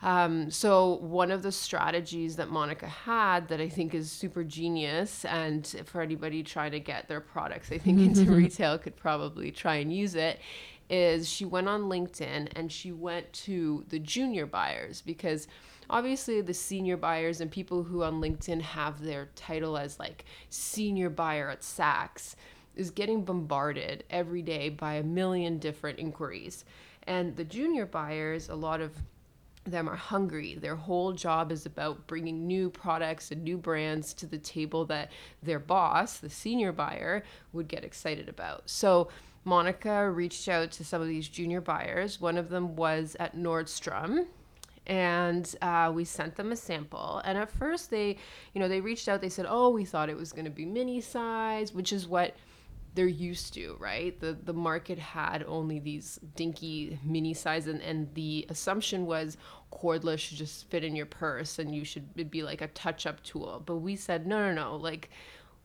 um, 0.01 0.49
so 0.49 0.95
one 1.01 1.29
of 1.29 1.43
the 1.43 1.51
strategies 1.51 2.37
that 2.37 2.49
Monica 2.49 2.87
had 2.87 3.49
that 3.49 3.59
I 3.59 3.67
think 3.67 3.93
is 3.93 4.11
super 4.11 4.43
genius, 4.43 5.25
and 5.25 5.67
for 5.85 6.01
anybody 6.01 6.41
trying 6.41 6.71
to 6.71 6.79
get 6.79 7.07
their 7.07 7.19
products, 7.19 7.71
I 7.71 7.77
think 7.77 7.99
into 7.99 8.31
retail 8.31 8.77
could 8.77 8.95
probably 8.95 9.51
try 9.51 9.75
and 9.75 9.93
use 9.93 10.15
it, 10.15 10.39
is 10.89 11.29
she 11.29 11.45
went 11.45 11.67
on 11.67 11.83
LinkedIn 11.83 12.49
and 12.55 12.71
she 12.71 12.91
went 12.91 13.31
to 13.33 13.83
the 13.89 13.99
junior 13.99 14.45
buyers 14.45 15.01
because 15.01 15.47
obviously 15.89 16.41
the 16.41 16.53
senior 16.53 16.97
buyers 16.97 17.41
and 17.41 17.51
people 17.51 17.83
who 17.83 18.03
on 18.03 18.21
LinkedIn 18.21 18.61
have 18.61 19.01
their 19.01 19.29
title 19.35 19.77
as 19.77 19.99
like 19.99 20.25
senior 20.49 21.09
buyer 21.09 21.49
at 21.49 21.61
Saks 21.61 22.35
is 22.75 22.91
getting 22.91 23.23
bombarded 23.23 24.03
every 24.09 24.41
day 24.41 24.69
by 24.69 24.95
a 24.95 25.03
million 25.03 25.57
different 25.57 25.99
inquiries. 25.99 26.65
And 27.03 27.35
the 27.35 27.43
junior 27.43 27.85
buyers, 27.85 28.49
a 28.49 28.55
lot 28.55 28.81
of 28.81 28.91
them 29.65 29.89
are 29.89 29.95
hungry. 29.95 30.55
Their 30.55 30.75
whole 30.75 31.13
job 31.13 31.51
is 31.51 31.65
about 31.65 32.07
bringing 32.07 32.47
new 32.47 32.69
products 32.69 33.31
and 33.31 33.43
new 33.43 33.57
brands 33.57 34.13
to 34.15 34.25
the 34.25 34.37
table 34.37 34.85
that 34.85 35.11
their 35.43 35.59
boss, 35.59 36.17
the 36.17 36.29
senior 36.29 36.71
buyer, 36.71 37.23
would 37.53 37.67
get 37.67 37.83
excited 37.83 38.29
about. 38.29 38.69
So 38.69 39.09
Monica 39.45 40.09
reached 40.09 40.47
out 40.47 40.71
to 40.71 40.85
some 40.85 41.01
of 41.01 41.07
these 41.07 41.27
junior 41.27 41.61
buyers. 41.61 42.19
One 42.19 42.37
of 42.37 42.49
them 42.49 42.75
was 42.75 43.15
at 43.19 43.35
Nordstrom. 43.35 44.27
And 44.87 45.53
uh, 45.61 45.91
we 45.93 46.03
sent 46.03 46.35
them 46.35 46.51
a 46.51 46.55
sample. 46.55 47.21
And 47.23 47.37
at 47.37 47.51
first, 47.51 47.91
they, 47.91 48.17
you 48.53 48.59
know, 48.59 48.67
they 48.67 48.81
reached 48.81 49.07
out. 49.07 49.21
They 49.21 49.29
said, 49.29 49.45
"Oh, 49.47 49.69
we 49.69 49.85
thought 49.85 50.09
it 50.09 50.17
was 50.17 50.31
going 50.31 50.45
to 50.45 50.51
be 50.51 50.65
mini 50.65 50.99
size," 50.99 51.75
which 51.75 51.93
is 51.93 52.07
what 52.07 52.35
they're 52.95 53.07
used 53.07 53.53
to, 53.53 53.75
right? 53.79 54.19
The 54.19 54.37
the 54.43 54.53
market 54.53 54.97
had 54.97 55.43
only 55.47 55.79
these 55.79 56.19
dinky 56.35 56.99
mini 57.03 57.33
size 57.33 57.67
and, 57.67 57.81
and 57.81 58.13
the 58.13 58.45
assumption 58.49 59.05
was 59.05 59.37
cordless 59.71 60.19
should 60.19 60.37
just 60.37 60.69
fit 60.69 60.83
in 60.83 60.95
your 60.95 61.05
purse 61.05 61.59
and 61.59 61.73
you 61.73 61.85
should 61.85 62.31
be 62.31 62.43
like 62.43 62.61
a 62.61 62.67
touch 62.69 63.05
up 63.05 63.21
tool. 63.23 63.61
But 63.65 63.77
we 63.77 63.95
said 63.95 64.25
no 64.25 64.39
no 64.39 64.53
no, 64.53 64.75
like 64.75 65.09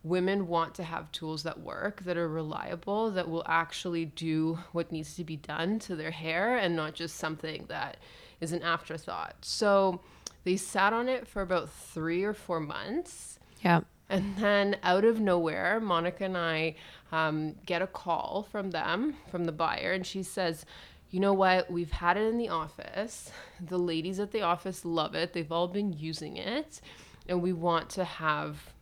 women 0.03 0.47
want 0.47 0.75
to 0.75 0.85
have 0.85 1.11
tools 1.13 1.43
that 1.43 1.61
work, 1.61 2.05
that 2.05 2.17
are 2.17 2.29
reliable, 2.29 3.11
that 3.11 3.29
will 3.29 3.43
actually 3.47 4.05
do 4.05 4.59
what 4.73 4.93
needs 4.93 5.17
to 5.17 5.25
be 5.25 5.37
done 5.37 5.79
to 5.79 5.97
their 5.97 6.11
hair 6.11 6.59
and 6.59 6.77
not 6.77 6.95
just 6.95 7.17
something 7.17 7.65
that 7.69 7.97
is 8.41 8.53
an 8.53 8.63
afterthought. 8.63 9.37
So 9.41 10.01
they 10.45 10.57
sat 10.57 10.93
on 10.93 11.09
it 11.09 11.27
for 11.27 11.41
about 11.41 11.71
three 11.71 12.23
or 12.23 12.35
four 12.35 12.61
months. 12.61 13.39
Yeah. 13.63 13.81
And 14.09 14.37
then 14.37 14.77
out 14.83 15.05
of 15.05 15.21
nowhere, 15.21 15.81
Monica 15.81 16.25
and 16.25 16.37
I 16.37 16.77
um, 17.11 17.55
get 17.67 17.83
a 17.83 17.87
call 17.87 18.47
from 18.51 18.71
them, 18.71 19.17
from 19.31 19.45
the 19.45 19.53
buyer, 19.53 19.93
and 19.93 20.07
she 20.07 20.23
says, 20.23 20.67
you 21.11 21.21
know 21.21 21.33
what? 21.33 21.71
We've 21.71 21.93
had 21.93 22.17
it 22.17 22.27
in 22.27 22.39
the 22.39 22.49
office. 22.49 23.31
The 23.61 23.79
ladies 23.79 24.19
at 24.19 24.33
the 24.33 24.43
office 24.43 24.85
love 24.85 25.15
it. 25.15 25.33
They've 25.33 25.53
all 25.53 25.69
been 25.69 25.93
using 25.93 26.37
it. 26.37 26.81
And 27.29 27.41
we 27.41 27.53
want 27.53 27.89
to 27.91 28.05
have 28.05 28.73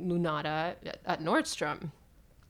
Lunata 0.00 0.74
at 1.06 1.22
Nordstrom. 1.22 1.92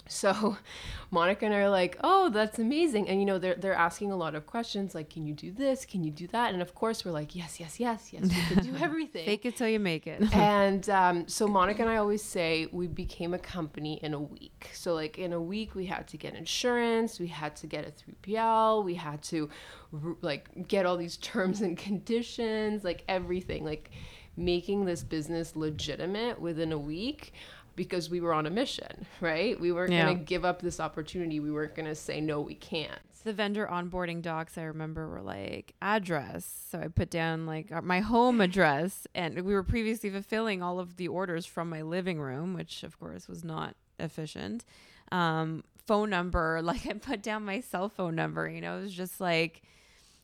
So 0.09 0.57
Monica 1.11 1.45
and 1.47 1.55
I 1.55 1.59
are 1.59 1.71
like, 1.71 1.99
oh, 2.03 2.29
that's 2.31 2.59
amazing. 2.59 3.09
And 3.09 3.21
you 3.21 3.27
know, 3.27 3.39
they're 3.39 3.55
they're 3.55 3.75
asking 3.75 4.11
a 4.11 4.17
lot 4.17 4.35
of 4.35 4.47
questions 4.47 4.95
like, 4.95 5.11
can 5.11 5.27
you 5.27 5.35
do 5.35 5.53
this? 5.53 5.87
Can 5.87 6.03
you 6.03 6.11
do 6.11 6.27
that? 6.29 6.53
And 6.53 6.63
of 6.63 6.75
course 6.75 7.05
we're 7.05 7.13
like, 7.13 7.35
yes, 7.35 7.61
yes, 7.61 7.79
yes, 7.79 8.13
yes, 8.13 8.23
we 8.23 8.55
can 8.55 8.65
do 8.65 8.77
everything. 8.81 9.25
Fake 9.25 9.45
it 9.47 9.57
till 9.57 9.69
you 9.69 9.79
make 9.79 10.07
it. 10.07 10.23
and 10.35 10.89
um, 10.91 11.29
so 11.29 11.47
Monica 11.47 11.83
and 11.83 11.91
I 11.91 11.97
always 11.97 12.23
say 12.23 12.69
we 12.73 12.87
became 12.87 13.35
a 13.35 13.39
company 13.39 14.01
in 14.03 14.15
a 14.15 14.21
week. 14.21 14.71
So 14.73 14.95
like 14.95 15.19
in 15.19 15.33
a 15.33 15.41
week 15.41 15.75
we 15.75 15.87
had 15.87 16.09
to 16.09 16.17
get 16.17 16.35
insurance, 16.35 17.21
we 17.21 17.29
had 17.29 17.57
to 17.57 17.67
get 17.67 17.87
a 17.87 17.93
3PL, 18.31 18.85
we 18.85 18.95
had 18.95 19.23
to 19.25 19.49
like 20.21 20.69
get 20.69 20.87
all 20.87 20.97
these 20.97 21.17
terms 21.19 21.61
and 21.61 21.77
conditions, 21.77 22.85
like 22.85 23.05
everything, 23.09 23.65
like 23.65 23.91
making 24.39 24.85
this 24.85 25.03
business 25.03 25.57
legitimate 25.57 26.41
within 26.41 26.73
a 26.73 26.79
week 26.79 27.33
because 27.79 28.11
we 28.11 28.21
were 28.21 28.35
on 28.35 28.45
a 28.45 28.51
mission, 28.51 29.07
right? 29.23 29.59
We 29.59 29.73
weren't 29.73 29.93
yeah. 29.93 30.05
going 30.05 30.19
to 30.19 30.25
give 30.25 30.45
up 30.45 30.61
this 30.61 30.81
opportunity. 30.81 31.41
We 31.41 31.51
weren't 31.51 31.75
going 31.77 31.87
to 31.87 31.95
say, 31.95 32.21
no, 32.21 32.41
we 32.41 32.55
can't. 32.55 33.01
The 33.25 33.33
vendor 33.33 33.69
onboarding 33.71 34.21
docs 34.21 34.59
I 34.59 34.63
remember 34.65 35.09
were 35.09 35.23
like 35.23 35.75
address. 35.81 36.45
So 36.71 36.81
I 36.81 36.89
put 36.89 37.09
down 37.09 37.47
like 37.47 37.71
my 37.83 38.01
home 38.01 38.41
address, 38.41 39.07
and 39.15 39.41
we 39.43 39.55
were 39.55 39.63
previously 39.63 40.11
fulfilling 40.11 40.63
all 40.63 40.81
of 40.81 40.97
the 40.97 41.09
orders 41.09 41.47
from 41.47 41.71
my 41.71 41.83
living 41.83 42.21
room, 42.21 42.53
which 42.53 42.83
of 42.83 42.99
course 42.99 43.29
was 43.29 43.45
not 43.45 43.77
efficient. 43.99 44.65
Um, 45.13 45.63
phone 45.87 46.11
number, 46.11 46.61
like 46.63 46.87
I 46.87 46.95
put 46.95 47.23
down 47.23 47.45
my 47.45 47.61
cell 47.61 47.89
phone 47.89 48.15
number, 48.15 48.49
you 48.49 48.61
know, 48.61 48.79
it 48.79 48.83
was 48.83 48.95
just 48.95 49.21
like 49.21 49.63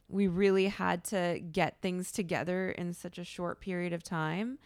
we 0.09 0.27
really 0.27 0.67
had 0.67 1.05
to 1.05 1.41
get 1.53 1.81
things 1.81 2.11
together 2.11 2.71
in 2.71 2.93
such 2.93 3.19
a 3.19 3.25
short 3.25 3.61
period 3.61 3.93
of 3.93 4.03
time 4.03 4.59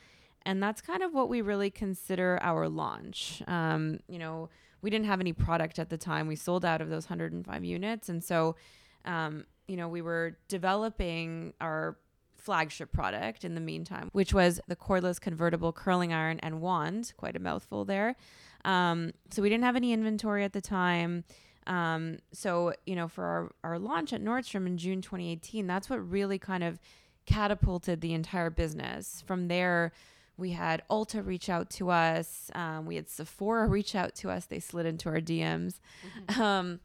and 0.44 0.62
that's 0.62 0.80
kind 0.80 1.02
of 1.02 1.12
what 1.12 1.28
we 1.28 1.40
really 1.40 1.70
consider 1.70 2.38
our 2.42 2.68
launch. 2.68 3.42
Um, 3.46 4.00
you 4.08 4.18
know, 4.18 4.48
we 4.80 4.90
didn't 4.90 5.06
have 5.06 5.20
any 5.20 5.32
product 5.32 5.78
at 5.78 5.90
the 5.90 5.98
time. 5.98 6.26
We 6.26 6.36
sold 6.36 6.64
out 6.64 6.80
of 6.80 6.88
those 6.88 7.08
105 7.08 7.64
units. 7.64 8.08
And 8.08 8.22
so, 8.22 8.56
um, 9.04 9.44
you 9.66 9.76
know, 9.76 9.88
we 9.88 10.02
were 10.02 10.38
developing 10.48 11.52
our 11.60 11.96
flagship 12.36 12.92
product 12.92 13.44
in 13.44 13.54
the 13.54 13.60
meantime, 13.60 14.08
which 14.12 14.32
was 14.32 14.60
the 14.68 14.76
cordless 14.76 15.20
convertible 15.20 15.72
curling 15.72 16.12
iron 16.12 16.38
and 16.40 16.60
wand. 16.60 17.12
Quite 17.16 17.36
a 17.36 17.40
mouthful 17.40 17.84
there. 17.84 18.16
Um, 18.64 19.12
so 19.30 19.42
we 19.42 19.48
didn't 19.48 19.64
have 19.64 19.76
any 19.76 19.92
inventory 19.92 20.44
at 20.44 20.52
the 20.52 20.60
time. 20.60 21.24
Um, 21.66 22.18
so, 22.32 22.72
you 22.86 22.96
know, 22.96 23.08
for 23.08 23.24
our, 23.24 23.52
our 23.62 23.78
launch 23.78 24.12
at 24.12 24.22
Nordstrom 24.22 24.66
in 24.66 24.78
June 24.78 25.02
2018, 25.02 25.66
that's 25.66 25.90
what 25.90 25.96
really 26.08 26.38
kind 26.38 26.64
of 26.64 26.78
catapulted 27.26 28.00
the 28.00 28.14
entire 28.14 28.48
business. 28.48 29.22
From 29.26 29.48
there, 29.48 29.92
we 30.38 30.52
had 30.52 30.82
Ulta 30.88 31.26
reach 31.26 31.50
out 31.50 31.68
to 31.70 31.90
us. 31.90 32.50
Um, 32.54 32.86
we 32.86 32.94
had 32.96 33.08
Sephora 33.08 33.66
reach 33.68 33.94
out 33.94 34.14
to 34.16 34.30
us. 34.30 34.46
They 34.46 34.60
slid 34.60 34.86
into 34.86 35.08
our 35.10 35.20
DMs. 35.20 35.80
Mm-hmm. 36.28 36.40
Um, 36.40 36.80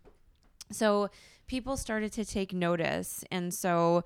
so 0.72 1.10
people 1.48 1.78
started 1.78 2.12
to 2.14 2.26
take 2.26 2.52
notice. 2.52 3.24
And 3.32 3.54
so 3.54 4.04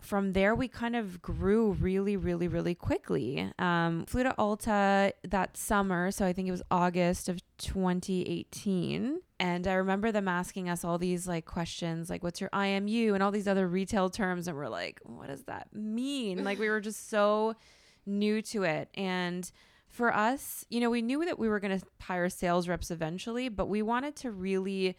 from 0.00 0.32
there, 0.32 0.54
we 0.54 0.68
kind 0.68 0.96
of 0.96 1.20
grew 1.20 1.72
really, 1.72 2.16
really, 2.16 2.48
really 2.48 2.74
quickly. 2.74 3.52
Um, 3.58 4.06
flew 4.06 4.22
to 4.22 4.34
Ulta 4.38 5.12
that 5.24 5.56
summer. 5.56 6.10
So 6.10 6.24
I 6.24 6.32
think 6.32 6.48
it 6.48 6.52
was 6.52 6.62
August 6.70 7.28
of 7.28 7.40
2018. 7.58 9.20
And 9.40 9.66
I 9.66 9.74
remember 9.74 10.12
them 10.12 10.28
asking 10.28 10.68
us 10.68 10.82
all 10.82 10.98
these 10.98 11.28
like 11.28 11.44
questions, 11.44 12.08
like, 12.08 12.22
what's 12.22 12.40
your 12.40 12.50
IMU 12.50 13.12
and 13.14 13.22
all 13.22 13.30
these 13.30 13.48
other 13.48 13.68
retail 13.68 14.08
terms. 14.08 14.48
And 14.48 14.56
we're 14.56 14.68
like, 14.68 15.00
what 15.04 15.26
does 15.28 15.42
that 15.44 15.68
mean? 15.74 16.42
like, 16.42 16.58
we 16.58 16.70
were 16.70 16.80
just 16.80 17.10
so 17.10 17.54
new 18.08 18.42
to 18.42 18.64
it. 18.64 18.88
And 18.94 19.50
for 19.88 20.14
us, 20.14 20.64
you 20.68 20.80
know, 20.80 20.90
we 20.90 21.02
knew 21.02 21.24
that 21.24 21.38
we 21.38 21.48
were 21.48 21.60
going 21.60 21.78
to 21.78 21.86
hire 22.00 22.28
sales 22.28 22.68
reps 22.68 22.90
eventually, 22.90 23.48
but 23.48 23.68
we 23.68 23.82
wanted 23.82 24.16
to 24.16 24.30
really 24.30 24.96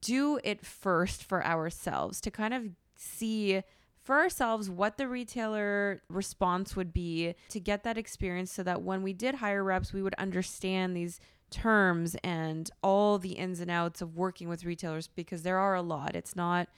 do 0.00 0.38
it 0.44 0.64
first 0.64 1.24
for 1.24 1.44
ourselves 1.44 2.20
to 2.22 2.30
kind 2.30 2.54
of 2.54 2.64
see 2.96 3.62
for 4.02 4.16
ourselves 4.16 4.68
what 4.68 4.98
the 4.98 5.08
retailer 5.08 6.02
response 6.08 6.76
would 6.76 6.92
be 6.92 7.34
to 7.48 7.58
get 7.58 7.84
that 7.84 7.96
experience 7.96 8.52
so 8.52 8.62
that 8.62 8.82
when 8.82 9.02
we 9.02 9.14
did 9.14 9.36
hire 9.36 9.64
reps, 9.64 9.92
we 9.92 10.02
would 10.02 10.14
understand 10.14 10.94
these 10.94 11.20
terms 11.50 12.14
and 12.22 12.70
all 12.82 13.18
the 13.18 13.32
ins 13.32 13.60
and 13.60 13.70
outs 13.70 14.02
of 14.02 14.16
working 14.16 14.48
with 14.48 14.64
retailers 14.64 15.08
because 15.08 15.42
there 15.42 15.58
are 15.58 15.74
a 15.74 15.82
lot. 15.82 16.14
It's 16.14 16.36
not 16.36 16.68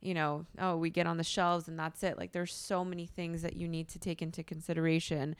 you 0.00 0.14
know, 0.14 0.46
oh, 0.58 0.76
we 0.76 0.90
get 0.90 1.06
on 1.06 1.16
the 1.16 1.24
shelves 1.24 1.68
and 1.68 1.78
that's 1.78 2.02
it. 2.02 2.18
Like 2.18 2.32
there's 2.32 2.54
so 2.54 2.84
many 2.84 3.06
things 3.06 3.42
that 3.42 3.56
you 3.56 3.68
need 3.68 3.88
to 3.88 3.98
take 3.98 4.22
into 4.22 4.42
consideration. 4.42 5.34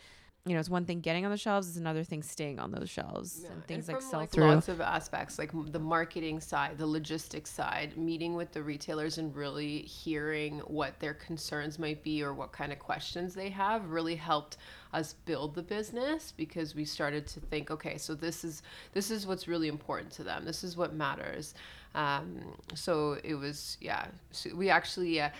You 0.47 0.55
know, 0.55 0.61
it's 0.61 0.71
one 0.71 0.87
thing 0.87 1.01
getting 1.01 1.27
on 1.27 1.31
the 1.31 1.37
shelves, 1.37 1.69
it's 1.69 1.77
another 1.77 2.05
thing 2.05 2.23
staying 2.23 2.59
on 2.59 2.71
those 2.71 2.89
shelves 2.89 3.41
yeah. 3.43 3.53
and 3.53 3.65
things 3.67 3.89
and 3.89 3.97
like 3.97 4.03
sell 4.03 4.25
through. 4.25 4.47
Lots 4.47 4.69
of 4.69 4.81
aspects, 4.81 5.39
like 5.39 5.51
the 5.73 5.79
marketing 5.79 6.41
side, 6.41 6.79
the 6.79 6.87
logistics 6.87 7.51
side, 7.51 7.97
meeting 7.99 8.35
with 8.35 8.53
the 8.53 8.63
retailers 8.63 9.19
and 9.19 9.35
really 9.35 9.81
hearing 9.81 10.61
what 10.61 10.99
their 11.01 11.15
concerns 11.15 11.79
might 11.79 12.03
be 12.03 12.23
or 12.23 12.33
what 12.33 12.51
kind 12.51 12.73
of 12.73 12.79
questions 12.79 13.35
they 13.35 13.51
have 13.51 13.91
really 13.91 14.17
helped 14.17 14.57
us 14.95 15.15
build 15.27 15.55
the 15.55 15.63
business 15.63 16.33
because 16.37 16.75
we 16.75 16.85
started 16.85 17.27
to 17.27 17.41
think, 17.41 17.71
okay, 17.71 17.99
so 17.99 18.15
this 18.15 18.43
is 18.43 18.63
this 18.93 19.11
is 19.11 19.27
what's 19.27 19.49
really 19.49 19.69
important 19.69 20.11
to 20.13 20.25
them. 20.25 20.45
This 20.45 20.65
is 20.65 20.77
what 20.77 20.95
matters. 20.95 21.55
Um, 21.95 22.41
so 22.75 23.19
it 23.25 23.35
was, 23.35 23.77
yeah. 23.81 24.07
So 24.31 24.55
we 24.55 24.71
actually 24.71 25.21
uh, 25.21 25.31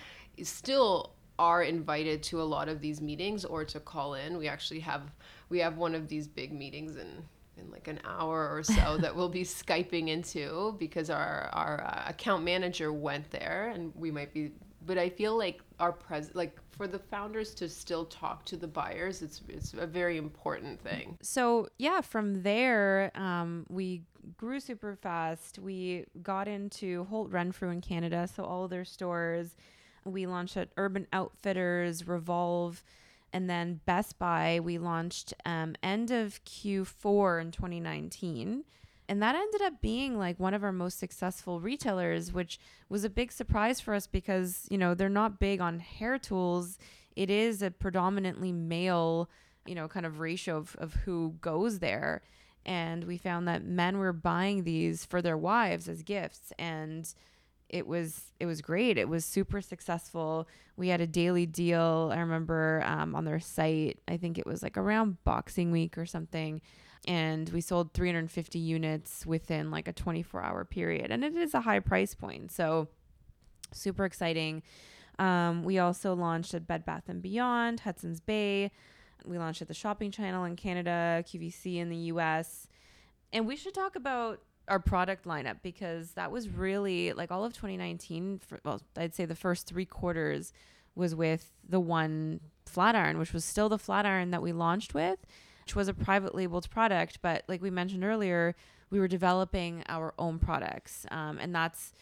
still 0.43 1.11
are 1.39 1.63
invited 1.63 2.21
to 2.21 2.41
a 2.41 2.43
lot 2.43 2.67
of 2.67 2.81
these 2.81 3.01
meetings 3.01 3.45
or 3.45 3.63
to 3.65 3.79
call 3.79 4.15
in. 4.15 4.37
We 4.37 4.47
actually 4.47 4.81
have 4.81 5.03
we 5.47 5.59
have 5.59 5.77
one 5.77 5.95
of 5.95 6.07
these 6.07 6.27
big 6.27 6.51
meetings 6.51 6.97
in 6.97 7.23
in 7.57 7.71
like 7.71 7.87
an 7.87 7.99
hour 8.05 8.49
or 8.53 8.63
so 8.63 8.97
that 9.01 9.15
we'll 9.15 9.29
be 9.29 9.43
skyping 9.43 10.09
into 10.09 10.75
because 10.77 11.09
our 11.09 11.49
our 11.53 11.83
uh, 11.83 12.09
account 12.09 12.43
manager 12.43 12.91
went 12.91 13.29
there 13.31 13.71
and 13.73 13.93
we 13.95 14.11
might 14.11 14.33
be 14.33 14.51
but 14.85 14.97
I 14.97 15.09
feel 15.09 15.37
like 15.37 15.61
our 15.79 15.91
pres 15.91 16.31
like 16.33 16.57
for 16.71 16.87
the 16.87 16.99
founders 16.99 17.53
to 17.55 17.67
still 17.67 18.05
talk 18.05 18.45
to 18.45 18.57
the 18.57 18.67
buyers 18.67 19.21
it's 19.21 19.41
it's 19.47 19.73
a 19.73 19.87
very 19.87 20.17
important 20.17 20.81
thing 20.81 21.17
so 21.21 21.67
yeah 21.77 22.01
from 22.01 22.41
there 22.43 23.11
um, 23.15 23.65
we 23.69 24.03
grew 24.37 24.59
super 24.59 24.95
fast. 24.95 25.59
We 25.59 26.05
got 26.21 26.47
into 26.47 27.05
holt 27.05 27.31
renfrew 27.31 27.69
in 27.69 27.81
canada 27.81 28.27
so 28.33 28.43
all 28.43 28.65
of 28.65 28.69
their 28.69 28.85
stores. 28.85 29.55
We 30.05 30.25
launched 30.25 30.57
at 30.57 30.69
urban 30.77 31.07
outfitters 31.11 32.07
revolve 32.07 32.83
and 33.31 33.49
then 33.49 33.81
best 33.85 34.17
buy. 34.17 34.59
We 34.61 34.77
launched 34.77 35.33
um, 35.45 35.75
end 35.83 36.11
of 36.11 36.43
q4 36.45 37.41
in 37.41 37.51
2019 37.51 38.63
and 39.09 39.23
that 39.23 39.33
ended 39.33 39.63
up 39.63 39.81
being 39.81 40.19
like 40.19 40.39
one 40.39 40.53
of 40.53 40.63
our 40.63 40.71
most 40.71 40.99
successful 40.99 41.59
retailers, 41.59 42.31
which 42.31 42.59
was 42.89 43.03
a 43.03 43.09
big 43.09 43.31
surprise 43.31 43.79
for 43.79 43.95
us 43.95 44.05
because, 44.05 44.67
you 44.69 44.77
know, 44.77 44.93
they're 44.93 45.09
not 45.09 45.39
big 45.39 45.59
on 45.59 45.79
hair 45.79 46.19
tools. 46.19 46.77
It 47.15 47.31
is 47.31 47.63
a 47.63 47.71
predominantly 47.71 48.51
male, 48.51 49.27
you 49.65 49.73
know, 49.73 49.87
kind 49.87 50.05
of 50.05 50.19
ratio 50.19 50.57
of, 50.57 50.75
of 50.77 50.93
who 50.93 51.33
goes 51.41 51.79
there. 51.79 52.21
And 52.65 53.05
we 53.05 53.17
found 53.17 53.47
that 53.47 53.63
men 53.63 53.97
were 53.97 54.13
buying 54.13 54.63
these 54.63 55.05
for 55.05 55.21
their 55.21 55.37
wives 55.37 55.87
as 55.87 56.03
gifts. 56.03 56.51
And 56.59 57.11
it 57.69 57.85
was 57.85 58.31
it 58.39 58.45
was 58.45 58.61
great. 58.61 58.97
It 58.97 59.07
was 59.07 59.23
super 59.23 59.61
successful. 59.61 60.47
We 60.75 60.89
had 60.89 61.01
a 61.01 61.07
daily 61.07 61.45
deal. 61.45 62.11
I 62.11 62.19
remember 62.19 62.83
um, 62.85 63.15
on 63.15 63.25
their 63.25 63.39
site. 63.39 63.99
I 64.07 64.17
think 64.17 64.37
it 64.37 64.45
was 64.45 64.63
like 64.63 64.77
around 64.77 65.23
Boxing 65.23 65.71
Week 65.71 65.97
or 65.97 66.05
something, 66.05 66.61
and 67.07 67.47
we 67.49 67.61
sold 67.61 67.93
350 67.93 68.57
units 68.57 69.25
within 69.25 69.69
like 69.69 69.87
a 69.87 69.93
24 69.93 70.41
hour 70.41 70.65
period. 70.65 71.11
And 71.11 71.23
it 71.23 71.35
is 71.35 71.53
a 71.53 71.61
high 71.61 71.79
price 71.79 72.15
point, 72.15 72.51
so 72.51 72.87
super 73.71 74.03
exciting. 74.03 74.63
Um, 75.19 75.63
we 75.63 75.77
also 75.77 76.15
launched 76.15 76.53
at 76.53 76.65
Bed 76.65 76.85
Bath 76.85 77.03
and 77.07 77.21
Beyond, 77.21 77.81
Hudson's 77.81 78.19
Bay. 78.19 78.71
We 79.25 79.37
launched 79.37 79.61
at 79.61 79.67
the 79.67 79.73
Shopping 79.73 80.11
Channel 80.11 80.45
in 80.45 80.55
Canada, 80.55 81.23
QVC 81.27 81.77
in 81.77 81.89
the 81.89 81.97
U.S. 81.97 82.67
And 83.31 83.47
we 83.47 83.55
should 83.55 83.73
talk 83.73 83.95
about 83.95 84.41
our 84.67 84.79
product 84.79 85.25
lineup 85.25 85.57
because 85.63 86.11
that 86.11 86.31
was 86.31 86.47
really 86.47 87.13
like 87.13 87.31
all 87.31 87.43
of 87.43 87.53
2019 87.53 88.37
for, 88.37 88.59
well 88.63 88.79
i'd 88.97 89.15
say 89.15 89.25
the 89.25 89.33
first 89.33 89.65
three 89.65 89.83
quarters 89.83 90.53
was 90.93 91.15
with 91.15 91.49
the 91.67 91.79
one 91.79 92.39
flat 92.67 92.95
iron 92.95 93.17
which 93.17 93.33
was 93.33 93.43
still 93.43 93.67
the 93.67 93.79
flat 93.79 94.05
iron 94.05 94.29
that 94.29 94.43
we 94.43 94.51
launched 94.51 94.93
with 94.93 95.17
which 95.69 95.75
was 95.75 95.87
a 95.87 95.93
private 95.93 96.33
labeled 96.33 96.67
product. 96.71 97.19
But 97.21 97.43
like 97.47 97.61
we 97.61 97.69
mentioned 97.69 98.03
earlier 98.03 98.55
we 98.89 98.99
were 98.99 99.07
developing 99.07 99.83
our 99.87 100.15
own 100.17 100.39
products 100.39 101.05
um, 101.11 101.37
and 101.39 101.53
that's 101.53 101.93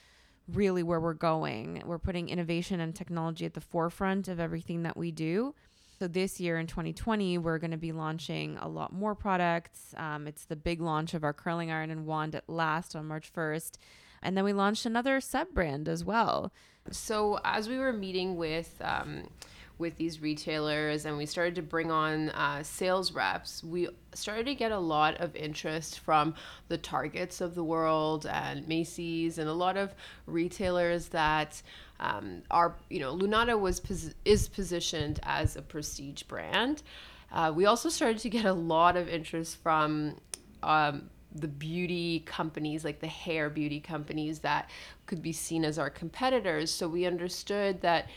really 0.54 0.84
where 0.84 1.02
we're 1.02 1.14
going. 1.14 1.84
We're 1.86 1.98
putting 1.98 2.30
innovation 2.30 2.80
and 2.80 2.96
technology 2.96 3.46
at 3.46 3.56
the 3.56 3.60
forefront 3.60 4.30
of 4.30 4.40
everything 4.40 4.84
that 4.84 4.96
we 4.96 5.12
do 5.12 5.54
so 6.00 6.08
this 6.08 6.40
year 6.40 6.60
in 6.60 6.68
2020, 6.68 7.40
we're 7.40 7.58
going 7.58 7.72
to 7.72 7.78
be 7.78 7.92
launching 7.92 8.58
a 8.62 8.68
lot 8.68 8.94
more 8.94 9.16
products. 9.16 9.96
Um, 9.98 10.28
it's 10.28 10.46
the 10.46 10.56
big 10.56 10.80
launch 10.80 11.14
of 11.14 11.24
our 11.24 11.34
curling 11.34 11.72
iron 11.72 11.90
and 11.90 12.06
wand 12.06 12.36
at 12.36 12.48
last 12.48 12.96
on 12.96 13.06
March 13.08 13.32
1st. 13.34 13.78
And 14.22 14.38
then 14.38 14.44
we 14.44 14.54
launched 14.54 14.86
another 14.86 15.20
sub 15.20 15.54
brand 15.54 15.90
as 15.90 16.04
well. 16.04 16.52
So 16.92 17.40
as 17.44 17.68
we 17.68 17.78
were 17.78 17.94
meeting 17.94 18.36
with 18.36 18.80
um, 18.82 19.30
with 19.78 19.96
these 19.98 20.22
retailers 20.22 21.06
and 21.06 21.18
we 21.18 21.26
started 21.26 21.56
to 21.56 21.62
bring 21.62 21.92
on 21.92 22.30
uh, 22.30 22.64
sales 22.64 23.12
reps, 23.12 23.64
we 23.64 23.88
started 24.14 24.46
to 24.46 24.56
get 24.56 24.72
a 24.72 24.80
lot 24.80 25.16
of 25.18 25.36
interest 25.36 26.00
from 26.00 26.34
the 26.68 26.78
Targets 26.78 27.42
of 27.42 27.56
the 27.56 27.64
world 27.64 28.26
and 28.26 28.68
Macy's 28.68 29.38
and 29.38 29.48
a 29.48 29.54
lot 29.54 29.78
of 29.78 29.94
retailers 30.26 31.10
that 31.10 31.62
um, 32.00 32.42
are, 32.50 32.76
you 32.90 33.00
know, 33.00 33.16
Lunata 33.16 33.60
was 33.60 33.80
pos- 33.80 34.14
is 34.26 34.48
positioned 34.48 35.20
as 35.24 35.56
a 35.56 35.62
prestige 35.62 36.24
brand. 36.24 36.84
Uh, 37.32 37.52
we 37.54 37.66
also 37.66 37.90
started 37.90 38.20
to 38.20 38.30
get 38.30 38.46
a 38.46 38.54
lot 38.54 38.96
of 38.96 39.08
interest 39.10 39.58
from 39.62 40.16
um, 40.64 41.10
the 41.34 41.48
beauty 41.48 42.22
companies, 42.26 42.84
like 42.84 43.00
the 43.00 43.08
hair 43.08 43.50
beauty 43.50 43.80
companies 43.80 44.40
that 44.40 44.70
could 45.06 45.22
be 45.22 45.34
seen 45.34 45.64
as 45.66 45.78
our 45.78 45.90
competitors. 45.90 46.72
So 46.72 46.88
we 46.88 47.06
understood 47.06 47.82
that 47.82 48.08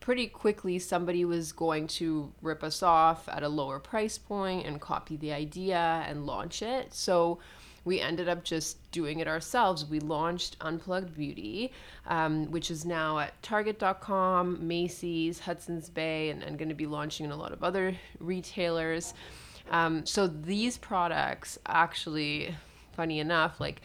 pretty 0.00 0.26
quickly 0.26 0.78
somebody 0.78 1.24
was 1.24 1.52
going 1.52 1.86
to 1.86 2.32
rip 2.42 2.62
us 2.62 2.82
off 2.82 3.28
at 3.28 3.42
a 3.42 3.48
lower 3.48 3.78
price 3.78 4.18
point 4.18 4.66
and 4.66 4.80
copy 4.80 5.16
the 5.16 5.32
idea 5.32 6.04
and 6.06 6.26
launch 6.26 6.62
it. 6.62 6.94
So 6.94 7.38
we 7.86 8.00
ended 8.00 8.28
up 8.28 8.42
just 8.42 8.90
doing 8.90 9.20
it 9.20 9.28
ourselves. 9.28 9.86
We 9.86 10.00
launched 10.00 10.56
Unplugged 10.60 11.14
Beauty, 11.14 11.72
um, 12.06 12.50
which 12.50 12.70
is 12.70 12.84
now 12.84 13.20
at 13.20 13.40
Target.com, 13.42 14.66
Macy's, 14.66 15.38
Hudson's 15.38 15.88
Bay, 15.88 16.30
and, 16.30 16.42
and 16.42 16.58
going 16.58 16.68
to 16.68 16.74
be 16.74 16.86
launching 16.86 17.24
in 17.24 17.32
a 17.32 17.36
lot 17.36 17.52
of 17.52 17.62
other 17.62 17.96
retailers. 18.18 19.14
Um, 19.70 20.04
so 20.04 20.26
these 20.26 20.76
products 20.76 21.58
actually, 21.64 22.56
funny 22.92 23.20
enough, 23.20 23.60
like 23.60 23.82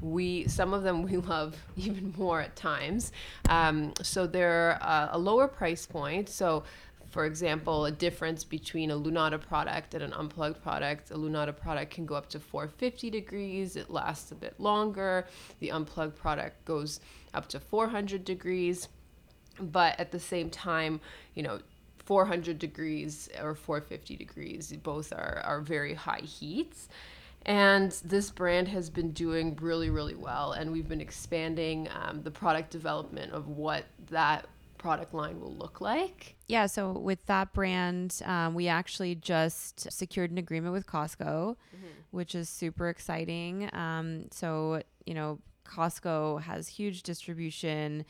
we 0.00 0.46
some 0.48 0.74
of 0.74 0.82
them 0.82 1.02
we 1.02 1.16
love 1.34 1.56
even 1.76 2.14
more 2.16 2.40
at 2.40 2.56
times. 2.56 3.12
Um, 3.48 3.92
so 4.02 4.26
they're 4.26 4.78
uh, 4.80 5.08
a 5.12 5.18
lower 5.18 5.48
price 5.48 5.86
point. 5.86 6.28
So 6.28 6.64
for 7.10 7.24
example 7.24 7.86
a 7.86 7.90
difference 7.90 8.44
between 8.44 8.92
a 8.92 8.96
lunata 8.96 9.40
product 9.40 9.94
and 9.94 10.04
an 10.04 10.12
unplugged 10.12 10.62
product 10.62 11.10
a 11.10 11.14
lunata 11.14 11.56
product 11.56 11.92
can 11.92 12.06
go 12.06 12.14
up 12.14 12.28
to 12.28 12.38
450 12.38 13.10
degrees 13.10 13.74
it 13.74 13.90
lasts 13.90 14.30
a 14.32 14.34
bit 14.34 14.58
longer. 14.58 15.26
The 15.60 15.70
unplugged 15.70 16.16
product 16.16 16.64
goes 16.64 17.00
up 17.34 17.48
to 17.48 17.60
400 17.60 18.24
degrees. 18.24 18.88
But 19.60 19.98
at 20.00 20.10
the 20.10 20.20
same 20.20 20.50
time 20.50 21.00
you 21.34 21.42
know 21.42 21.60
400 22.04 22.58
degrees 22.58 23.28
or 23.40 23.54
450 23.54 24.16
degrees 24.16 24.72
both 24.82 25.12
are, 25.12 25.40
are 25.44 25.60
very 25.60 25.94
high 25.94 26.22
heats 26.24 26.88
and 27.46 27.92
this 28.04 28.30
brand 28.30 28.68
has 28.68 28.90
been 28.90 29.12
doing 29.12 29.56
really, 29.60 29.90
really 29.90 30.14
well. 30.14 30.52
And 30.52 30.72
we've 30.72 30.88
been 30.88 31.00
expanding 31.00 31.88
um, 32.02 32.22
the 32.22 32.30
product 32.30 32.70
development 32.70 33.32
of 33.32 33.48
what 33.48 33.84
that 34.10 34.46
product 34.78 35.12
line 35.14 35.40
will 35.40 35.54
look 35.54 35.80
like. 35.80 36.36
Yeah, 36.48 36.66
so 36.66 36.92
with 36.92 37.24
that 37.26 37.52
brand, 37.52 38.20
um, 38.24 38.54
we 38.54 38.68
actually 38.68 39.14
just 39.14 39.90
secured 39.92 40.30
an 40.30 40.38
agreement 40.38 40.72
with 40.72 40.86
Costco, 40.86 41.18
mm-hmm. 41.56 41.86
which 42.10 42.34
is 42.34 42.48
super 42.48 42.88
exciting. 42.88 43.68
Um, 43.74 44.26
so, 44.30 44.82
you 45.06 45.14
know, 45.14 45.38
Costco 45.64 46.42
has 46.42 46.66
huge 46.66 47.02
distribution, 47.02 48.04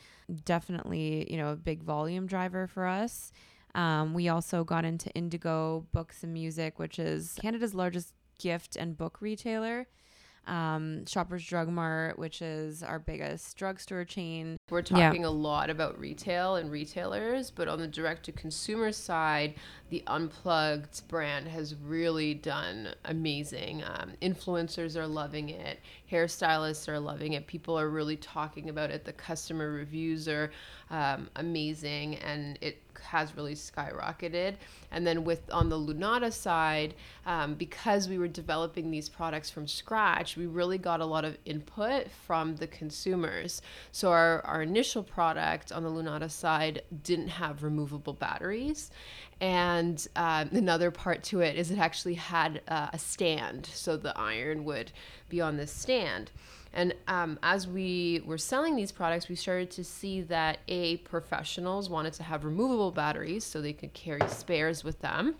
definitely, 0.45 1.31
you 1.31 1.37
know, 1.37 1.51
a 1.51 1.55
big 1.55 1.83
volume 1.83 2.25
driver 2.25 2.67
for 2.67 2.87
us. 2.87 3.31
Um, 3.75 4.13
we 4.13 4.29
also 4.29 4.63
got 4.63 4.83
into 4.83 5.09
Indigo 5.11 5.85
Books 5.91 6.23
and 6.23 6.33
Music, 6.33 6.79
which 6.79 6.99
is 6.99 7.37
Canada's 7.41 7.73
largest 7.73 8.13
gift 8.41 8.75
and 8.75 8.97
book 8.97 9.21
retailer. 9.21 9.87
Um, 10.47 11.05
Shoppers 11.05 11.45
Drug 11.45 11.69
Mart, 11.69 12.17
which 12.17 12.41
is 12.41 12.81
our 12.81 12.97
biggest 12.97 13.55
drugstore 13.57 14.03
chain. 14.03 14.57
We're 14.71 14.81
talking 14.81 15.21
yeah. 15.21 15.27
a 15.27 15.29
lot 15.29 15.69
about 15.69 15.99
retail 15.99 16.55
and 16.55 16.71
retailers, 16.71 17.51
but 17.51 17.67
on 17.67 17.79
the 17.79 17.87
direct 17.87 18.23
to 18.25 18.31
consumer 18.31 18.91
side, 18.91 19.53
the 19.89 20.03
Unplugged 20.07 21.07
brand 21.07 21.47
has 21.47 21.75
really 21.75 22.33
done 22.33 22.89
amazing. 23.05 23.83
Um, 23.83 24.13
influencers 24.19 24.95
are 24.95 25.07
loving 25.07 25.49
it, 25.49 25.79
hairstylists 26.11 26.87
are 26.87 26.99
loving 26.99 27.33
it, 27.33 27.45
people 27.45 27.77
are 27.77 27.89
really 27.89 28.17
talking 28.17 28.69
about 28.69 28.89
it. 28.89 29.05
The 29.05 29.13
customer 29.13 29.71
reviews 29.71 30.27
are 30.27 30.51
um, 30.89 31.29
amazing, 31.35 32.15
and 32.15 32.57
it 32.61 32.81
has 33.01 33.35
really 33.35 33.55
skyrocketed. 33.55 34.55
And 34.91 35.05
then 35.05 35.23
with 35.23 35.41
on 35.51 35.69
the 35.69 35.77
Lunata 35.77 36.31
side, 36.31 36.95
um, 37.25 37.55
because 37.55 38.09
we 38.09 38.17
were 38.17 38.27
developing 38.27 38.91
these 38.91 39.09
products 39.09 39.49
from 39.49 39.67
scratch, 39.67 40.37
we 40.37 40.45
really 40.45 40.77
got 40.77 41.01
a 41.01 41.05
lot 41.05 41.25
of 41.25 41.37
input 41.45 42.09
from 42.25 42.55
the 42.55 42.67
consumers. 42.67 43.61
So 43.91 44.11
our, 44.11 44.41
our 44.45 44.61
initial 44.61 45.03
product 45.03 45.71
on 45.71 45.83
the 45.83 45.89
Lunata 45.89 46.29
side 46.29 46.83
didn't 47.03 47.29
have 47.29 47.63
removable 47.63 48.13
batteries. 48.13 48.91
And 49.39 50.05
um, 50.15 50.49
another 50.51 50.91
part 50.91 51.23
to 51.25 51.41
it 51.41 51.57
is 51.57 51.71
it 51.71 51.79
actually 51.79 52.15
had 52.15 52.61
uh, 52.67 52.89
a 52.93 52.99
stand, 52.99 53.65
so 53.65 53.97
the 53.97 54.17
iron 54.17 54.63
would 54.65 54.91
be 55.29 55.41
on 55.41 55.57
this 55.57 55.71
stand. 55.71 56.31
And 56.73 56.93
um, 57.07 57.37
as 57.43 57.67
we 57.67 58.21
were 58.25 58.37
selling 58.37 58.75
these 58.75 58.91
products, 58.91 59.27
we 59.27 59.35
started 59.35 59.71
to 59.71 59.83
see 59.83 60.21
that 60.21 60.59
A, 60.67 60.97
professionals 60.97 61.89
wanted 61.89 62.13
to 62.13 62.23
have 62.23 62.45
removable 62.45 62.91
batteries 62.91 63.43
so 63.43 63.61
they 63.61 63.73
could 63.73 63.93
carry 63.93 64.25
spares 64.27 64.83
with 64.83 64.99
them. 65.01 65.35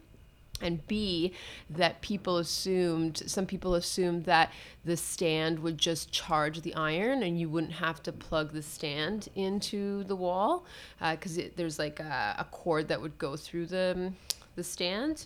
And 0.62 0.86
B, 0.88 1.34
that 1.72 2.02
people 2.02 2.38
assumed, 2.38 3.24
some 3.26 3.48
people 3.48 3.76
assumed 3.76 4.26
that 4.26 4.52
the 4.86 4.96
stand 4.96 5.58
would 5.60 5.78
just 5.78 6.12
charge 6.12 6.62
the 6.62 6.76
iron 6.76 7.24
and 7.24 7.40
you 7.40 7.50
wouldn't 7.50 7.74
have 7.74 8.04
to 8.04 8.12
plug 8.12 8.52
the 8.52 8.62
stand 8.62 9.30
into 9.36 10.04
the 10.04 10.16
wall 10.16 10.66
because 11.00 11.40
uh, 11.40 11.50
there's 11.56 11.80
like 11.80 12.00
a, 12.00 12.36
a 12.38 12.44
cord 12.52 12.90
that 12.90 13.02
would 13.02 13.18
go 13.18 13.36
through 13.36 13.66
the, 13.68 14.12
the 14.56 14.64
stand. 14.64 15.26